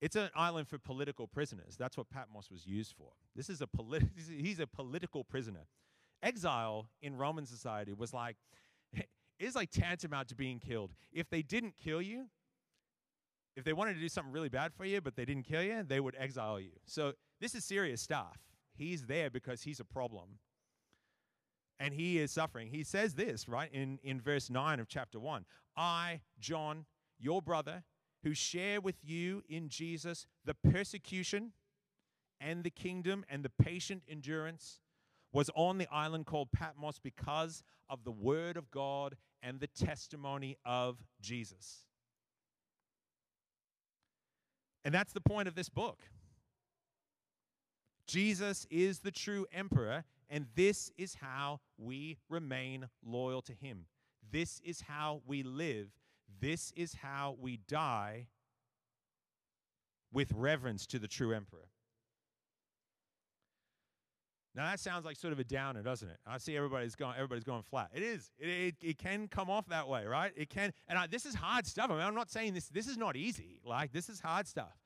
[0.00, 1.76] It's an island for political prisoners.
[1.78, 3.12] That's what Patmos was used for.
[3.34, 5.66] This is a politi- he's a political prisoner.
[6.22, 8.36] Exile in Roman society was like
[9.38, 10.92] is like tantamount to being killed.
[11.12, 12.26] If they didn't kill you,
[13.56, 15.82] if they wanted to do something really bad for you, but they didn't kill you,
[15.82, 16.72] they would exile you.
[16.84, 18.38] So this is serious stuff.
[18.74, 20.38] He's there because he's a problem.
[21.80, 22.68] And he is suffering.
[22.68, 25.44] He says this, right, in, in verse 9 of chapter 1
[25.76, 26.86] I, John,
[27.18, 27.82] your brother,
[28.26, 31.52] who share with you in Jesus the persecution
[32.40, 34.80] and the kingdom and the patient endurance,
[35.32, 40.56] was on the island called Patmos because of the word of God and the testimony
[40.64, 41.86] of Jesus.
[44.84, 46.00] And that's the point of this book.
[48.08, 53.86] Jesus is the true emperor, and this is how we remain loyal to him.
[54.32, 55.90] This is how we live.
[56.40, 58.28] This is how we die
[60.12, 61.68] with reverence to the true emperor.
[64.56, 66.16] Now that sounds like sort of a downer, doesn't it?
[66.26, 67.90] I see everybody's going, everybody's going flat.
[67.92, 68.30] It is.
[68.38, 70.32] It, it, it can come off that way, right?
[70.34, 70.72] It can.
[70.88, 71.90] And I, this is hard stuff.
[71.90, 72.68] I mean, I'm not saying this.
[72.68, 73.60] This is not easy.
[73.64, 74.78] Like this is hard stuff.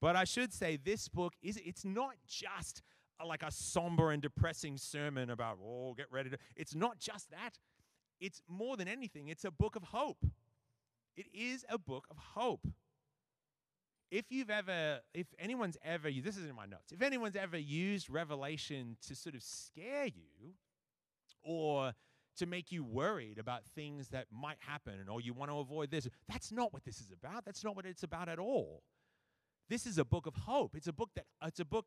[0.00, 1.60] But I should say this book is.
[1.64, 2.82] It's not just
[3.18, 6.38] a, like a somber and depressing sermon about oh, get ready to.
[6.54, 7.58] It's not just that.
[8.20, 9.26] It's more than anything.
[9.26, 10.24] It's a book of hope.
[11.16, 12.66] It is a book of hope
[14.10, 18.08] if you've ever, if anyone's ever, this is in my notes, if anyone's ever used
[18.08, 20.54] Revelation to sort of scare you
[21.42, 21.92] or
[22.36, 25.90] to make you worried about things that might happen or oh, you want to avoid
[25.90, 27.44] this, that's not what this is about.
[27.44, 28.82] That's not what it's about at all.
[29.68, 30.76] This is a book of hope.
[30.76, 31.86] It's a book that, it's a book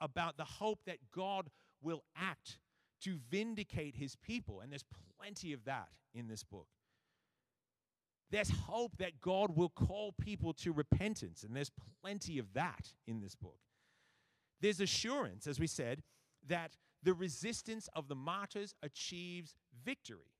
[0.00, 1.50] about the hope that God
[1.82, 2.58] will act
[3.02, 4.60] to vindicate his people.
[4.60, 4.84] And there's
[5.18, 6.68] plenty of that in this book.
[8.30, 11.70] There's hope that God will call people to repentance, and there's
[12.02, 13.60] plenty of that in this book.
[14.60, 16.02] There's assurance, as we said,
[16.48, 20.32] that the resistance of the martyrs achieves victory.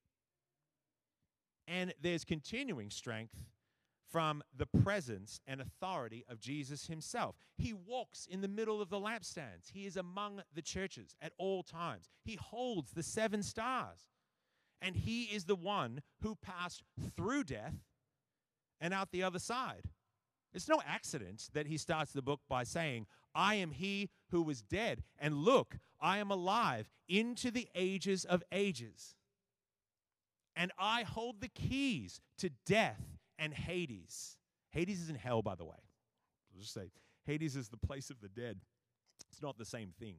[1.68, 3.44] And there's continuing strength
[4.11, 7.37] from the presence and authority of Jesus himself.
[7.57, 11.62] He walks in the middle of the lampstands, he is among the churches at all
[11.62, 12.09] times.
[12.25, 14.07] He holds the seven stars
[14.81, 16.83] and he is the one who passed
[17.17, 17.75] through death
[18.81, 19.91] and out the other side.
[20.53, 24.62] It's no accident that he starts the book by saying, I am he who was
[24.62, 29.15] dead, and look, I am alive into the ages of ages.
[30.55, 34.39] And I hold the keys to death and Hades.
[34.71, 35.77] Hades is in hell, by the way.
[36.51, 36.91] I'll just say,
[37.27, 38.61] Hades is the place of the dead.
[39.31, 40.17] It's not the same thing.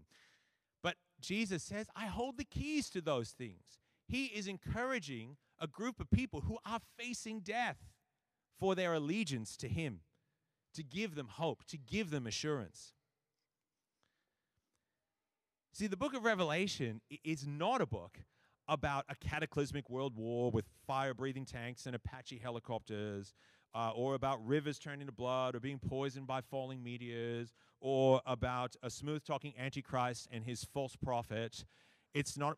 [0.83, 3.79] But Jesus says, I hold the keys to those things.
[4.07, 7.77] He is encouraging a group of people who are facing death
[8.59, 10.01] for their allegiance to Him,
[10.73, 12.93] to give them hope, to give them assurance.
[15.73, 18.19] See, the book of Revelation is not a book
[18.67, 23.33] about a cataclysmic world war with fire breathing tanks and Apache helicopters,
[23.75, 28.75] uh, or about rivers turning to blood, or being poisoned by falling meteors, or about
[28.81, 31.63] a smooth talking Antichrist and his false prophet.
[32.13, 32.57] It's not.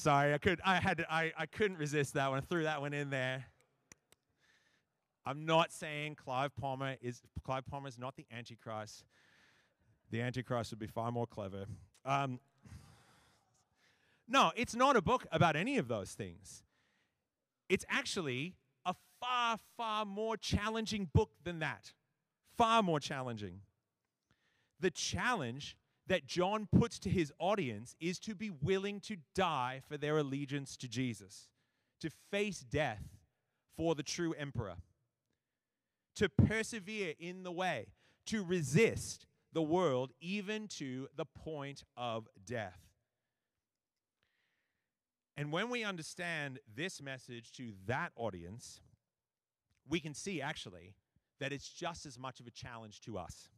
[0.00, 2.38] Sorry, I could I had I, I couldn't resist that one.
[2.38, 3.44] I threw that one in there.
[5.26, 9.04] I'm not saying Clive Palmer is Clive Palmer is not the Antichrist.
[10.10, 11.66] The Antichrist would be far more clever.
[12.06, 12.40] Um,
[14.26, 16.62] no, it's not a book about any of those things.
[17.68, 18.54] it's actually
[18.86, 21.92] a far, far more challenging book than that.
[22.56, 23.60] Far more challenging.
[24.80, 25.76] The challenge
[26.10, 30.76] that John puts to his audience is to be willing to die for their allegiance
[30.78, 31.46] to Jesus,
[32.00, 33.04] to face death
[33.76, 34.74] for the true emperor,
[36.16, 37.86] to persevere in the way,
[38.26, 42.80] to resist the world even to the point of death.
[45.36, 48.80] And when we understand this message to that audience,
[49.88, 50.96] we can see actually
[51.38, 53.48] that it's just as much of a challenge to us.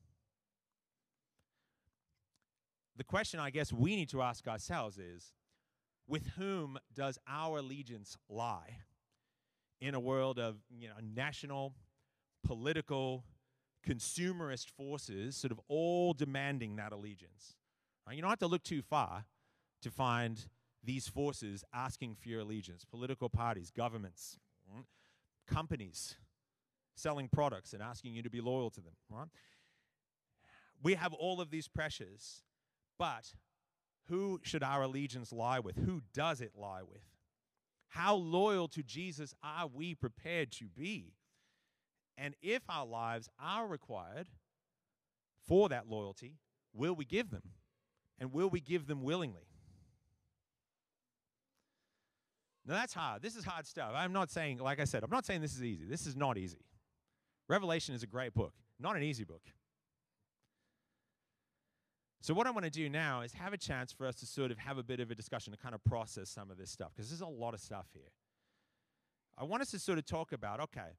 [2.97, 5.33] The question I guess we need to ask ourselves is
[6.07, 8.79] with whom does our allegiance lie
[9.81, 11.75] in a world of you know, national,
[12.45, 13.25] political,
[13.87, 17.57] consumerist forces sort of all demanding that allegiance?
[18.11, 19.25] You don't have to look too far
[19.81, 20.49] to find
[20.85, 24.39] these forces asking for your allegiance political parties, governments,
[24.73, 24.85] right?
[25.47, 26.17] companies
[26.95, 28.93] selling products and asking you to be loyal to them.
[29.11, 29.29] Right?
[30.83, 32.43] We have all of these pressures,
[32.99, 33.35] but
[34.09, 35.77] who should our allegiance lie with?
[35.77, 37.03] Who does it lie with?
[37.89, 41.15] How loyal to Jesus are we prepared to be?
[42.17, 44.29] And if our lives are required
[45.47, 46.37] for that loyalty,
[46.73, 47.43] will we give them?
[48.19, 49.47] And will we give them willingly?
[52.67, 53.23] Now that's hard.
[53.23, 53.93] This is hard stuff.
[53.95, 55.85] I'm not saying, like I said, I'm not saying this is easy.
[55.85, 56.65] This is not easy.
[57.49, 59.43] Revelation is a great book, not an easy book.
[62.23, 64.53] So, what I want to do now is have a chance for us to sort
[64.53, 66.93] of have a bit of a discussion to kind of process some of this stuff,
[66.95, 68.13] because there's a lot of stuff here.
[69.37, 70.93] I want us to sort of talk about okay,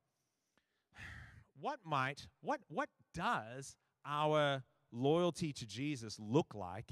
[1.62, 6.92] what might, what, what does our loyalty to Jesus look like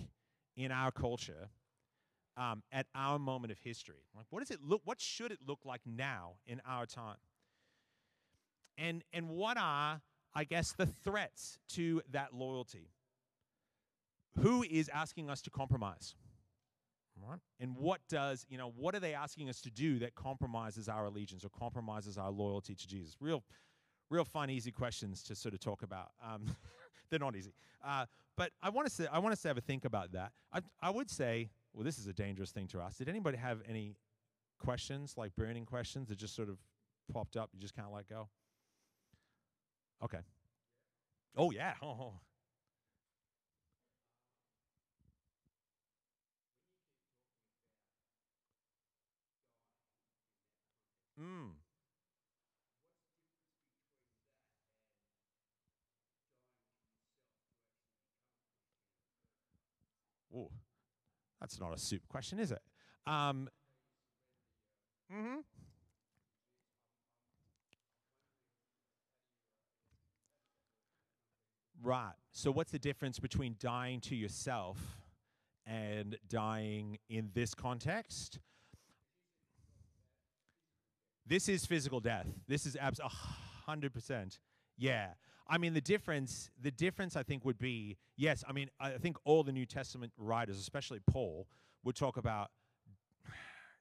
[0.56, 1.50] in our culture
[2.38, 4.06] um, at our moment of history?
[4.16, 4.82] Like, what does it look?
[4.86, 7.18] What should it look like now in our time?
[8.78, 10.00] And and what are,
[10.34, 12.92] I guess, the threats to that loyalty?
[14.40, 16.16] Who is asking us to compromise?
[17.22, 17.40] Right?
[17.60, 21.06] And what does, you know, what are they asking us to do that compromises our
[21.06, 23.16] allegiance or compromises our loyalty to Jesus?
[23.20, 23.44] Real,
[24.10, 26.12] real fun, easy questions to sort of talk about.
[26.26, 26.46] Um,
[27.10, 27.54] they're not easy.
[27.86, 28.06] Uh,
[28.38, 30.32] but I want us to, I want us to have a think about that.
[30.52, 32.98] I, I would say well, this is a dangerous thing to ask.
[32.98, 33.96] Did anybody have any
[34.60, 36.58] questions, like burning questions that just sort of
[37.12, 37.50] popped up?
[37.54, 38.28] You just can't let go?
[40.04, 40.20] Okay.
[41.36, 41.74] Oh, yeah.
[41.84, 42.14] Oh.
[51.22, 51.52] Mm.
[60.36, 60.50] Ooh.
[61.40, 62.62] That's not a soup question, is it?
[63.06, 63.50] Um,
[65.14, 65.40] mm-hmm.
[71.84, 72.14] Right.
[72.32, 74.78] So, what's the difference between dying to yourself
[75.66, 78.40] and dying in this context?
[81.26, 82.28] This is physical death.
[82.48, 83.00] This is abs-
[83.68, 84.40] 100%.
[84.78, 85.10] Yeah.
[85.48, 88.44] I mean, the difference, the difference, I think, would be yes.
[88.48, 91.48] I mean, I think all the New Testament writers, especially Paul,
[91.84, 92.50] would talk about.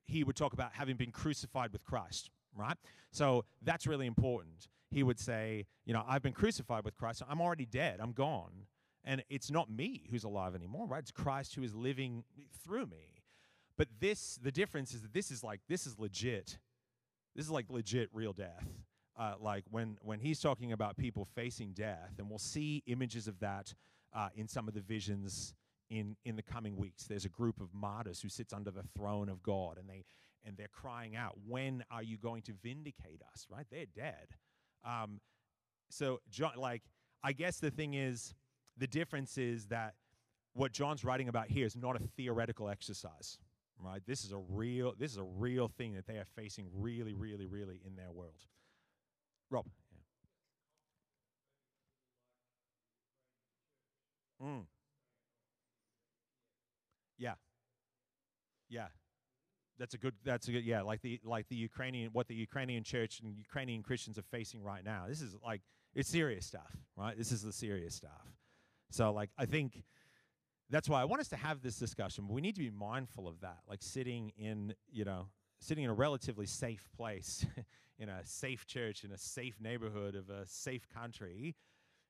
[0.04, 2.76] He would talk about having been crucified with Christ, right?
[3.12, 4.66] So that's really important.
[4.90, 7.22] He would say, you know, I've been crucified with Christ.
[7.28, 8.00] I'm already dead.
[8.00, 8.66] I'm gone,
[9.04, 10.98] and it's not me who's alive anymore, right?
[10.98, 12.24] It's Christ who is living
[12.64, 13.22] through me.
[13.76, 16.58] But this, the difference is that this is like this is legit.
[17.34, 18.66] This is like legit real death
[19.20, 23.38] uh, like when when he's talking about people facing death, and we'll see images of
[23.40, 23.74] that
[24.14, 25.54] uh, in some of the visions
[25.90, 27.04] in in the coming weeks.
[27.04, 30.04] There's a group of martyrs who sits under the throne of God, and they
[30.42, 33.66] and they're crying out, "When are you going to vindicate us?" Right?
[33.70, 34.28] They're dead.
[34.84, 35.20] Um,
[35.90, 36.82] so John, like,
[37.22, 38.34] I guess the thing is,
[38.78, 39.94] the difference is that
[40.54, 43.38] what John's writing about here is not a theoretical exercise
[43.84, 47.14] right this is a real this is a real thing that they are facing really
[47.14, 48.46] really really in their world
[49.50, 49.66] Rob.
[54.40, 54.46] Yeah.
[54.46, 54.66] Mm.
[57.18, 57.34] Yeah.
[58.68, 58.86] Yeah.
[59.78, 62.84] That's a good that's a good yeah, like the like the Ukrainian what the Ukrainian
[62.84, 65.06] church and Ukrainian Christians are facing right now.
[65.08, 65.62] This is like
[65.94, 67.16] it's serious stuff, right?
[67.16, 68.36] This is the serious stuff.
[68.90, 69.82] So like I think
[70.70, 72.24] that's why I want us to have this discussion.
[72.26, 75.26] But we need to be mindful of that, like sitting in, you know,
[75.60, 77.44] sitting in a relatively safe place
[77.98, 81.54] in a safe church, in a safe neighborhood of a safe country,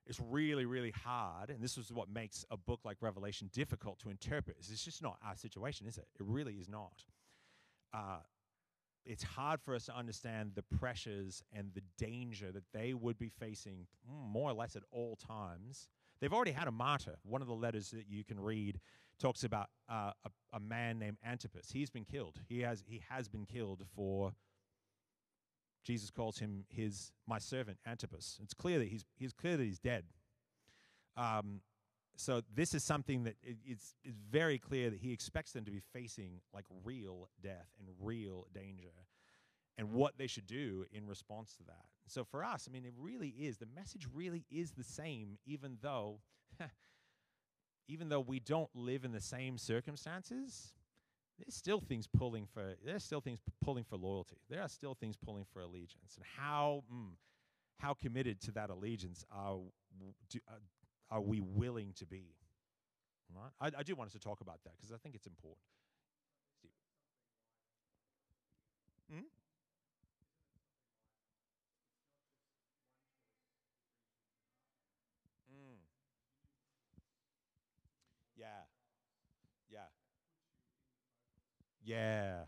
[0.06, 1.50] it's really, really hard.
[1.50, 4.56] And this is what makes a book like Revelation difficult to interpret.
[4.58, 6.06] It's just not our situation, is it?
[6.18, 7.04] It really is not.
[7.92, 8.18] Uh,
[9.04, 13.28] it's hard for us to understand the pressures and the danger that they would be
[13.28, 15.88] facing mm, more or less at all times.
[16.20, 17.16] They've already had a martyr.
[17.22, 18.80] One of the letters that you can read
[19.18, 21.70] talks about uh, a, a man named Antipas.
[21.72, 22.40] He's been killed.
[22.48, 24.32] He has he has been killed for.
[25.82, 28.38] Jesus calls him his my servant Antipas.
[28.42, 30.04] It's clear that he's he's clear that he's dead.
[31.16, 31.62] Um,
[32.16, 35.70] so this is something that it, it's it's very clear that he expects them to
[35.70, 38.92] be facing like real death and real danger,
[39.78, 41.86] and what they should do in response to that.
[42.10, 45.78] So for us, I mean, it really is the message really is the same, even
[45.82, 46.20] though.
[47.88, 50.74] even though we don't live in the same circumstances,
[51.38, 54.36] there's still things pulling for there's still things pulling for loyalty.
[54.48, 56.16] There are still things pulling for allegiance.
[56.16, 57.10] And how mm,
[57.78, 59.58] how committed to that allegiance are
[60.30, 60.54] do, uh,
[61.10, 62.34] are we willing to be?
[63.34, 63.50] Right?
[63.60, 65.64] I, I do want us to talk about that because I think it's important.
[66.58, 66.70] Steve.
[69.10, 69.24] Hmm?
[78.36, 78.64] Yeah.
[79.70, 79.86] Yeah.
[81.90, 82.40] Yeah.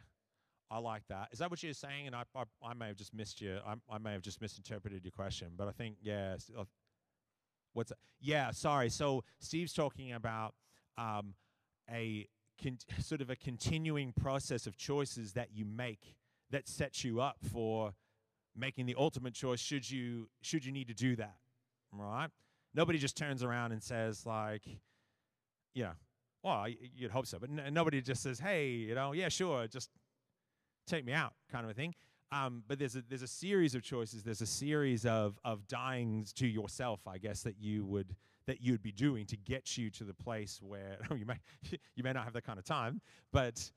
[0.71, 1.29] I like that.
[1.33, 2.07] Is that what you're saying?
[2.07, 3.59] And I, I, I may have just missed you.
[3.67, 6.37] I, I may have just misinterpreted your question, but I think yeah.
[6.59, 6.65] Uh,
[7.75, 7.99] what's that?
[8.21, 8.53] Yeah.
[8.53, 8.89] Sorry.
[8.89, 10.55] So Steve's talking about
[10.97, 11.35] um,
[11.91, 12.27] a
[12.63, 16.15] con- sort of a continuing process of choices that you make
[16.51, 17.93] that sets you up for
[18.57, 19.61] making the ultimate choice.
[19.61, 21.37] Should you should you need to do that?
[21.93, 22.29] Right.
[22.75, 24.63] Nobody just turns around and says like
[25.75, 25.93] you know,
[26.43, 29.91] well, you'd hope so, but n- nobody just says, hey, you know, yeah, sure, just
[30.87, 31.95] take me out, kind of a thing.
[32.33, 34.23] Um, but there's a there's a series of choices.
[34.23, 38.17] There's a series of of dyings to yourself, I guess, that you would
[38.47, 41.37] that you'd be doing to get you to the place where you may
[41.95, 43.01] you may not have that kind of time,
[43.33, 43.71] but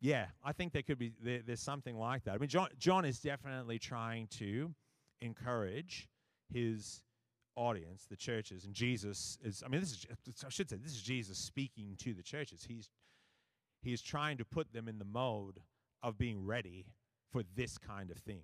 [0.00, 2.34] yeah, I think there could be there, there's something like that.
[2.34, 4.72] I mean, John John is definitely trying to
[5.22, 6.06] encourage
[6.52, 7.02] his
[7.58, 10.06] audience, the churches, and Jesus is, I mean, this is,
[10.46, 12.64] I should say, this is Jesus speaking to the churches.
[12.68, 12.88] He's,
[13.82, 15.60] he's trying to put them in the mode
[16.02, 16.86] of being ready
[17.32, 18.42] for this kind of thing.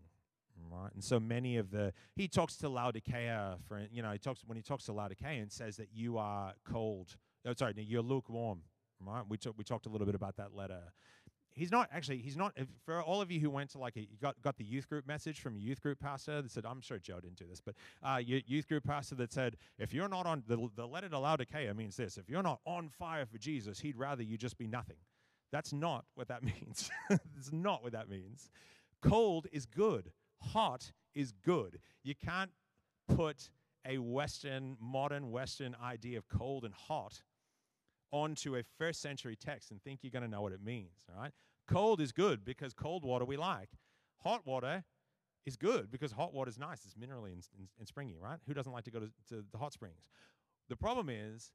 [0.70, 0.90] Right.
[0.92, 4.56] And so many of the, he talks to Laodicea, for, you know, he talks, when
[4.56, 8.60] he talks to Laodicea and says that you are cold, oh, sorry, you're lukewarm.
[9.00, 9.24] Right.
[9.28, 10.80] We, talk, we talked a little bit about that letter
[11.54, 12.52] he's not actually he's not
[12.84, 15.40] for all of you who went to like a, got got the youth group message
[15.40, 18.18] from a youth group pastor that said i'm sure joe didn't do this but uh
[18.24, 21.96] youth group pastor that said if you're not on the, the letter to laodicea means
[21.96, 24.96] this if you're not on fire for jesus he'd rather you just be nothing.
[25.52, 26.90] That's not what that means.
[27.08, 28.50] That's not what that means.
[29.02, 30.10] Cold is good.
[30.52, 31.78] Hot is good.
[32.02, 32.50] You can't
[33.14, 33.50] put
[33.86, 37.22] a western modern western idea of cold and hot
[38.14, 41.20] onto a first century text and think you're going to know what it means, all
[41.20, 41.32] right?
[41.66, 43.70] Cold is good because cold water we like.
[44.22, 44.84] Hot water
[45.44, 46.84] is good because hot water is nice.
[46.84, 48.38] It's minerally and, and, and springy, right?
[48.46, 50.08] Who doesn't like to go to, to the hot springs?
[50.68, 51.50] The problem is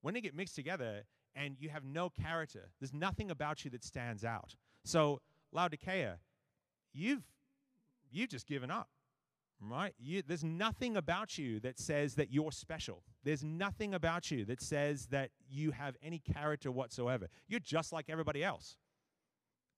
[0.00, 1.04] when they get mixed together
[1.36, 4.56] and you have no character, there's nothing about you that stands out.
[4.84, 5.20] So,
[5.52, 6.18] Laodicea,
[6.92, 7.22] you've,
[8.10, 8.88] you've just given up
[9.70, 9.94] right?
[9.98, 13.02] You, there's nothing about you that says that you're special.
[13.24, 17.28] There's nothing about you that says that you have any character whatsoever.
[17.48, 18.76] You're just like everybody else.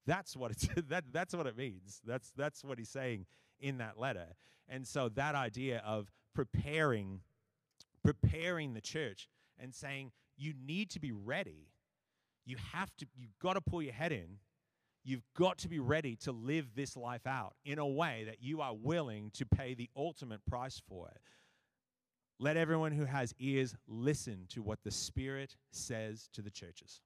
[0.07, 2.01] That's what it's that that's what it means.
[2.07, 3.27] That's that's what he's saying
[3.61, 4.37] in that letter.
[4.69, 7.21] And so that idea of preparing
[8.03, 9.29] preparing the church
[9.59, 11.69] and saying you need to be ready.
[12.45, 14.39] You have to you've got to pull your head in
[15.05, 18.63] You've got to be ready to live this life out in a way that you
[18.63, 21.21] are willing to pay the ultimate price for it.
[22.39, 27.03] Let everyone who has ears listen to what the Spirit says to the churches.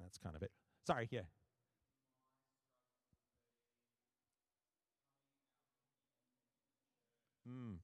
[0.00, 0.50] That's kind of it.
[0.84, 1.20] Sorry, yeah.
[7.48, 7.76] Mm.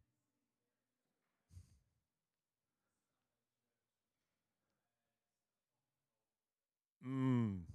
[7.07, 7.72] Mm.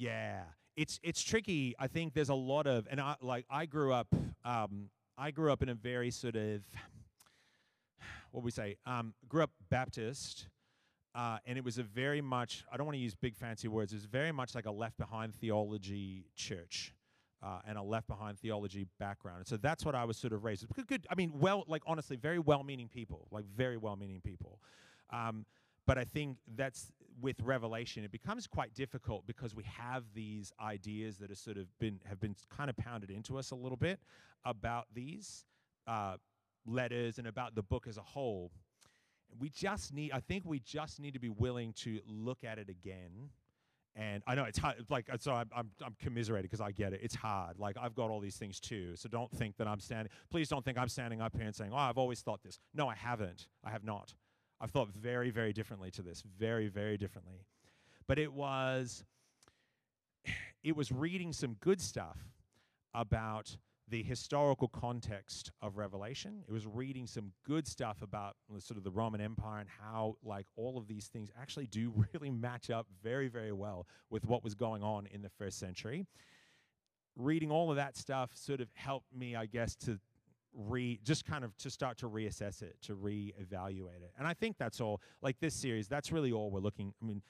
[0.00, 0.44] Yeah,
[0.76, 1.74] it's it's tricky.
[1.78, 4.06] I think there's a lot of, and I like I grew up.
[4.46, 4.88] Um,
[5.18, 6.62] I grew up in a very sort of
[8.32, 8.76] what we say.
[8.86, 10.48] Um, grew up Baptist,
[11.14, 12.64] uh, and it was a very much.
[12.72, 13.92] I don't want to use big fancy words.
[13.92, 16.94] It was very much like a left behind theology church.
[17.42, 19.38] Uh, and a left behind theology background.
[19.38, 20.86] And so that's what I was sort of raised with.
[20.86, 24.60] Good, I mean, well, like honestly, very well meaning people, like very well meaning people.
[25.08, 25.46] Um,
[25.86, 26.92] but I think that's
[27.22, 31.66] with Revelation, it becomes quite difficult because we have these ideas that have sort of
[31.78, 34.00] been have been kind of pounded into us a little bit
[34.44, 35.44] about these
[35.86, 36.16] uh,
[36.66, 38.52] letters and about the book as a whole.
[39.38, 42.68] We just need, I think, we just need to be willing to look at it
[42.70, 43.30] again
[43.96, 44.76] And I know it's hard.
[44.90, 47.00] Like so, I'm I'm, I'm commiserated because I get it.
[47.02, 47.58] It's hard.
[47.58, 48.96] Like I've got all these things too.
[48.96, 50.12] So don't think that I'm standing.
[50.30, 52.88] Please don't think I'm standing up here and saying, "Oh, I've always thought this." No,
[52.88, 53.48] I haven't.
[53.64, 54.14] I have not.
[54.60, 56.22] I've thought very, very differently to this.
[56.38, 57.46] Very, very differently.
[58.06, 59.04] But it was,
[60.62, 62.18] it was reading some good stuff
[62.94, 63.56] about
[63.88, 66.44] the historical context of Revelation.
[66.48, 70.46] It was reading some good stuff about sort of the Roman Empire and how, like,
[70.56, 74.54] all of these things actually do really match up very, very well with what was
[74.54, 76.06] going on in the first century.
[77.16, 79.98] Reading all of that stuff sort of helped me, I guess, to
[80.54, 84.12] re just kind of to start to reassess it, to reevaluate it.
[84.18, 85.00] And I think that's all.
[85.22, 86.92] Like this series, that's really all we're looking.
[87.02, 87.22] I mean,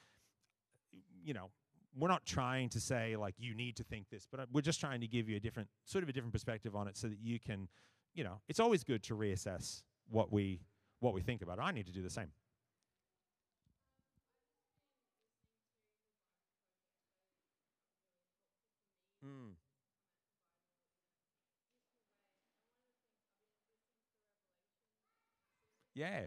[1.23, 1.51] you know,
[1.95, 5.01] we're not trying to say like you need to think this, but we're just trying
[5.01, 7.39] to give you a different sort of a different perspective on it so that you
[7.39, 7.67] can,
[8.13, 10.61] you know, it's always good to reassess what we
[10.99, 11.59] what we think about.
[11.59, 12.31] I need to do the same.
[19.25, 19.53] Mm.
[26.01, 26.21] Yeah.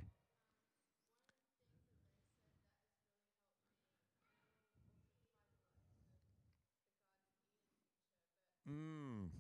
[8.70, 9.30] Mm.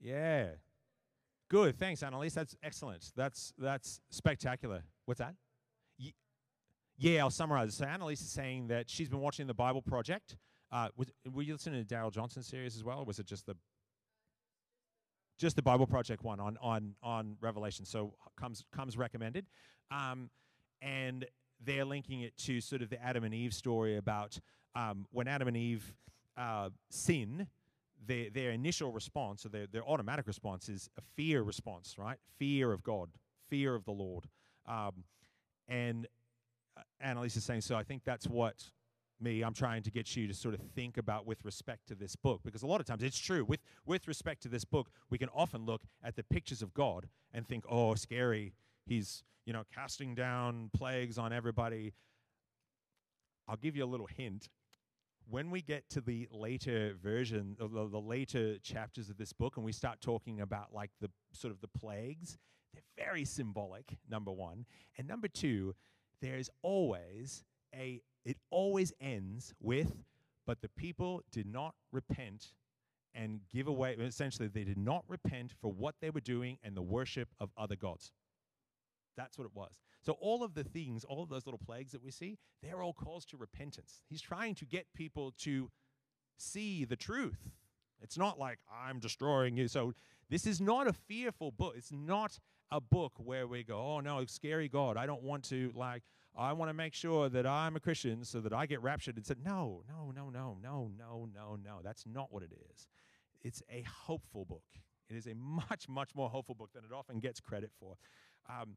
[0.00, 0.46] Yeah.
[1.50, 1.78] Good.
[1.78, 2.32] Thanks, Annalise.
[2.32, 3.12] That's excellent.
[3.14, 4.84] That's that's spectacular.
[5.04, 5.34] What's that?
[6.96, 7.74] Yeah, I'll summarize.
[7.74, 10.36] So Annalise is saying that she's been watching the Bible Project.
[10.70, 13.46] Uh, was, were you listening to Darrell Johnson's series as well, or was it just
[13.46, 13.56] the
[15.38, 17.84] just the Bible Project one on on on Revelation.
[17.84, 19.46] So comes comes recommended,
[19.90, 20.30] um,
[20.80, 21.26] and
[21.60, 24.38] they're linking it to sort of the Adam and Eve story about
[24.74, 25.94] um, when Adam and Eve
[26.36, 27.48] uh, sin.
[28.06, 32.18] Their, their initial response, or their, their automatic response, is a fear response, right?
[32.38, 33.08] Fear of God,
[33.48, 34.26] fear of the Lord.
[34.68, 35.04] Um,
[35.68, 36.06] and
[37.00, 38.70] Annalise is saying, so I think that's what
[39.20, 42.16] me i'm trying to get you to sort of think about with respect to this
[42.16, 42.40] book.
[42.44, 43.44] Because a lot of times it's true.
[43.44, 47.08] With with respect to this book we can often look at the pictures of god
[47.32, 48.54] and think oh scary.
[48.86, 51.94] He's you know casting down plagues on everybody.
[53.48, 54.48] I'll give you a little hint.
[55.28, 59.64] When we get to the later version the, the later chapters of this book and
[59.64, 62.36] we start talking about like the sort of the plagues
[62.74, 64.66] they're very symbolic number one.
[64.98, 65.28] And number
[66.24, 67.44] two there's always
[67.74, 69.92] a it always ends with,
[70.46, 72.52] but the people did not repent
[73.14, 76.82] and give away, essentially, they did not repent for what they were doing and the
[76.82, 78.12] worship of other gods.
[79.16, 79.78] That's what it was.
[80.02, 82.92] So, all of the things, all of those little plagues that we see, they're all
[82.92, 84.02] calls to repentance.
[84.08, 85.70] He's trying to get people to
[86.36, 87.50] see the truth.
[88.00, 89.68] It's not like I'm destroying you.
[89.68, 89.94] So,
[90.30, 91.74] this is not a fearful book.
[91.76, 92.38] It's not
[92.74, 94.96] a book where we go, oh no, scary God.
[94.96, 96.02] I don't want to, like,
[96.36, 99.24] I want to make sure that I'm a Christian so that I get raptured and
[99.24, 101.80] said, no, no, no, no, no, no, no, no.
[101.84, 102.88] That's not what it is.
[103.42, 104.64] It's a hopeful book.
[105.08, 107.94] It is a much, much more hopeful book than it often gets credit for.
[108.50, 108.76] Um,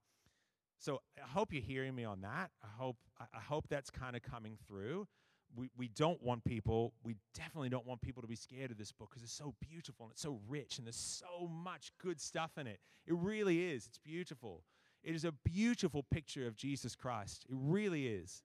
[0.79, 2.51] so I hope you're hearing me on that.
[2.63, 5.07] I hope I hope that's kind of coming through.
[5.55, 8.91] We, we don't want people, we definitely don't want people to be scared of this
[8.91, 12.51] book because it's so beautiful and it's so rich and there's so much good stuff
[12.57, 12.79] in it.
[13.07, 13.87] It really is.
[13.87, 14.63] It's beautiful.
[15.03, 17.45] It is a beautiful picture of Jesus Christ.
[17.49, 18.43] It really is.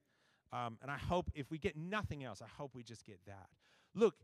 [0.53, 3.47] Um, and I hope if we get nothing else, I hope we just get that.
[3.95, 4.15] Look,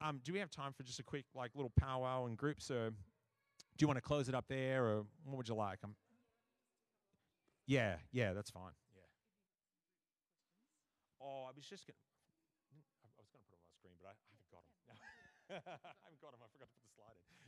[0.00, 2.70] um, do we have time for just a quick, like, little powwow in groups?
[2.70, 2.96] Or do
[3.78, 5.78] you want to close it up there, or what would you like?
[5.82, 5.94] Um,
[7.66, 8.72] yeah, yeah, that's fine.
[8.94, 9.00] Yeah.
[11.20, 11.96] Oh, I was just going.
[12.70, 14.92] I was going to put them on the screen, but I, I haven't got them.
[15.60, 16.40] I haven't got them.
[16.40, 17.41] I forgot to put the slide in.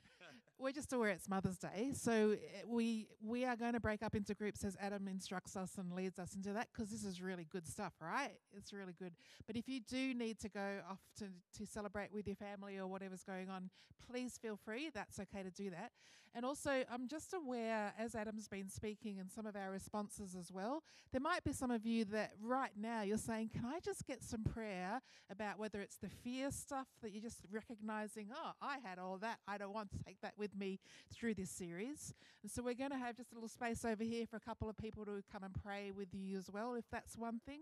[0.59, 4.15] We're just aware it's Mother's Day, so eh, we we are going to break up
[4.15, 7.45] into groups as Adam instructs us and leads us into that because this is really
[7.51, 8.31] good stuff, right?
[8.57, 9.15] It's really good.
[9.47, 11.25] But if you do need to go off to
[11.59, 13.69] to celebrate with your family or whatever's going on,
[14.09, 14.91] please feel free.
[14.95, 15.91] That's okay to do that.
[16.37, 20.51] And also, I'm just aware, as Adam's been speaking and some of our responses as
[20.51, 24.05] well, there might be some of you that right now you're saying, Can I just
[24.05, 25.01] get some prayer
[25.31, 29.39] about whether it's the fear stuff that you're just recognizing, Oh, I had all that.
[29.47, 30.81] I don't want to take that with me
[31.13, 32.15] through this series.
[32.43, 34.69] And so we're going to have just a little space over here for a couple
[34.69, 37.61] of people to come and pray with you as well, if that's one thing.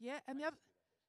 [0.00, 0.56] Yeah, and the other.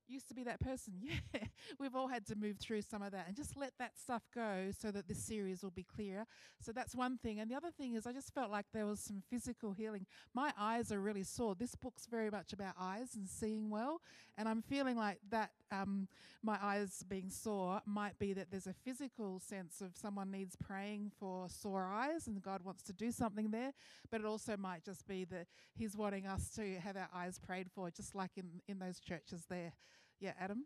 [0.09, 0.93] Used to be that person.
[1.31, 1.45] Yeah,
[1.79, 4.71] we've all had to move through some of that and just let that stuff go
[4.77, 6.25] so that this series will be clearer.
[6.59, 7.39] So that's one thing.
[7.39, 10.07] And the other thing is, I just felt like there was some physical healing.
[10.33, 11.55] My eyes are really sore.
[11.55, 14.01] This book's very much about eyes and seeing well.
[14.37, 16.07] And I'm feeling like that, um,
[16.41, 21.11] my eyes being sore, might be that there's a physical sense of someone needs praying
[21.19, 23.73] for sore eyes and God wants to do something there.
[24.09, 27.69] But it also might just be that He's wanting us to have our eyes prayed
[27.69, 29.73] for, just like in, in those churches there.
[30.19, 30.65] Yeah, Adam?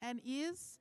[0.00, 0.78] And ears?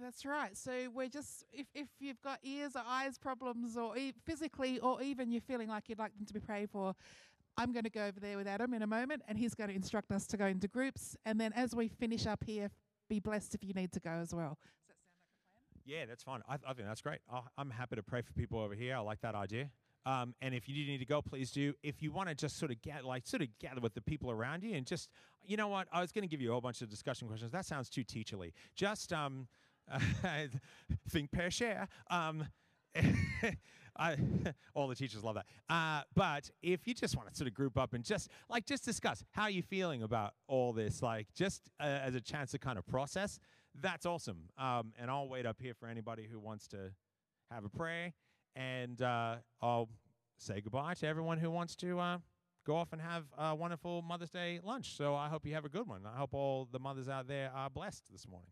[0.00, 0.56] That's right.
[0.56, 5.00] So we're just, if, if you've got ears or eyes problems, or e- physically, or
[5.02, 6.94] even you're feeling like you'd like them to be prayed for,
[7.56, 9.76] I'm going to go over there with Adam in a moment, and he's going to
[9.76, 11.16] instruct us to go into groups.
[11.24, 12.70] And then as we finish up here,
[13.08, 14.58] be blessed if you need to go as well.
[15.84, 16.40] Yeah, that's fine.
[16.48, 17.18] I, I think that's great.
[17.32, 18.96] I, I'm happy to pray for people over here.
[18.96, 19.70] I like that idea.
[20.04, 21.74] Um, and if you do need to go, please do.
[21.82, 24.30] If you want to just sort of get like sort of gather with the people
[24.30, 25.08] around you and just,
[25.44, 27.52] you know what, I was going to give you a whole bunch of discussion questions.
[27.52, 28.52] That sounds too teacherly.
[28.74, 29.46] Just um,
[31.08, 31.88] think, pair share.
[32.10, 32.46] Um,
[33.96, 34.16] I,
[34.74, 35.46] all the teachers love that.
[35.68, 38.84] Uh, but if you just want to sort of group up and just like just
[38.84, 42.78] discuss how you feeling about all this, like just uh, as a chance to kind
[42.78, 43.38] of process,
[43.80, 44.48] that's awesome.
[44.58, 46.92] Um, and I'll wait up here for anybody who wants to
[47.50, 48.12] have a prayer
[48.54, 49.88] and uh, I'll
[50.38, 52.18] say goodbye to everyone who wants to uh,
[52.66, 54.96] go off and have a wonderful Mother's Day lunch.
[54.96, 56.02] So I hope you have a good one.
[56.06, 58.50] I hope all the mothers out there are blessed this morning.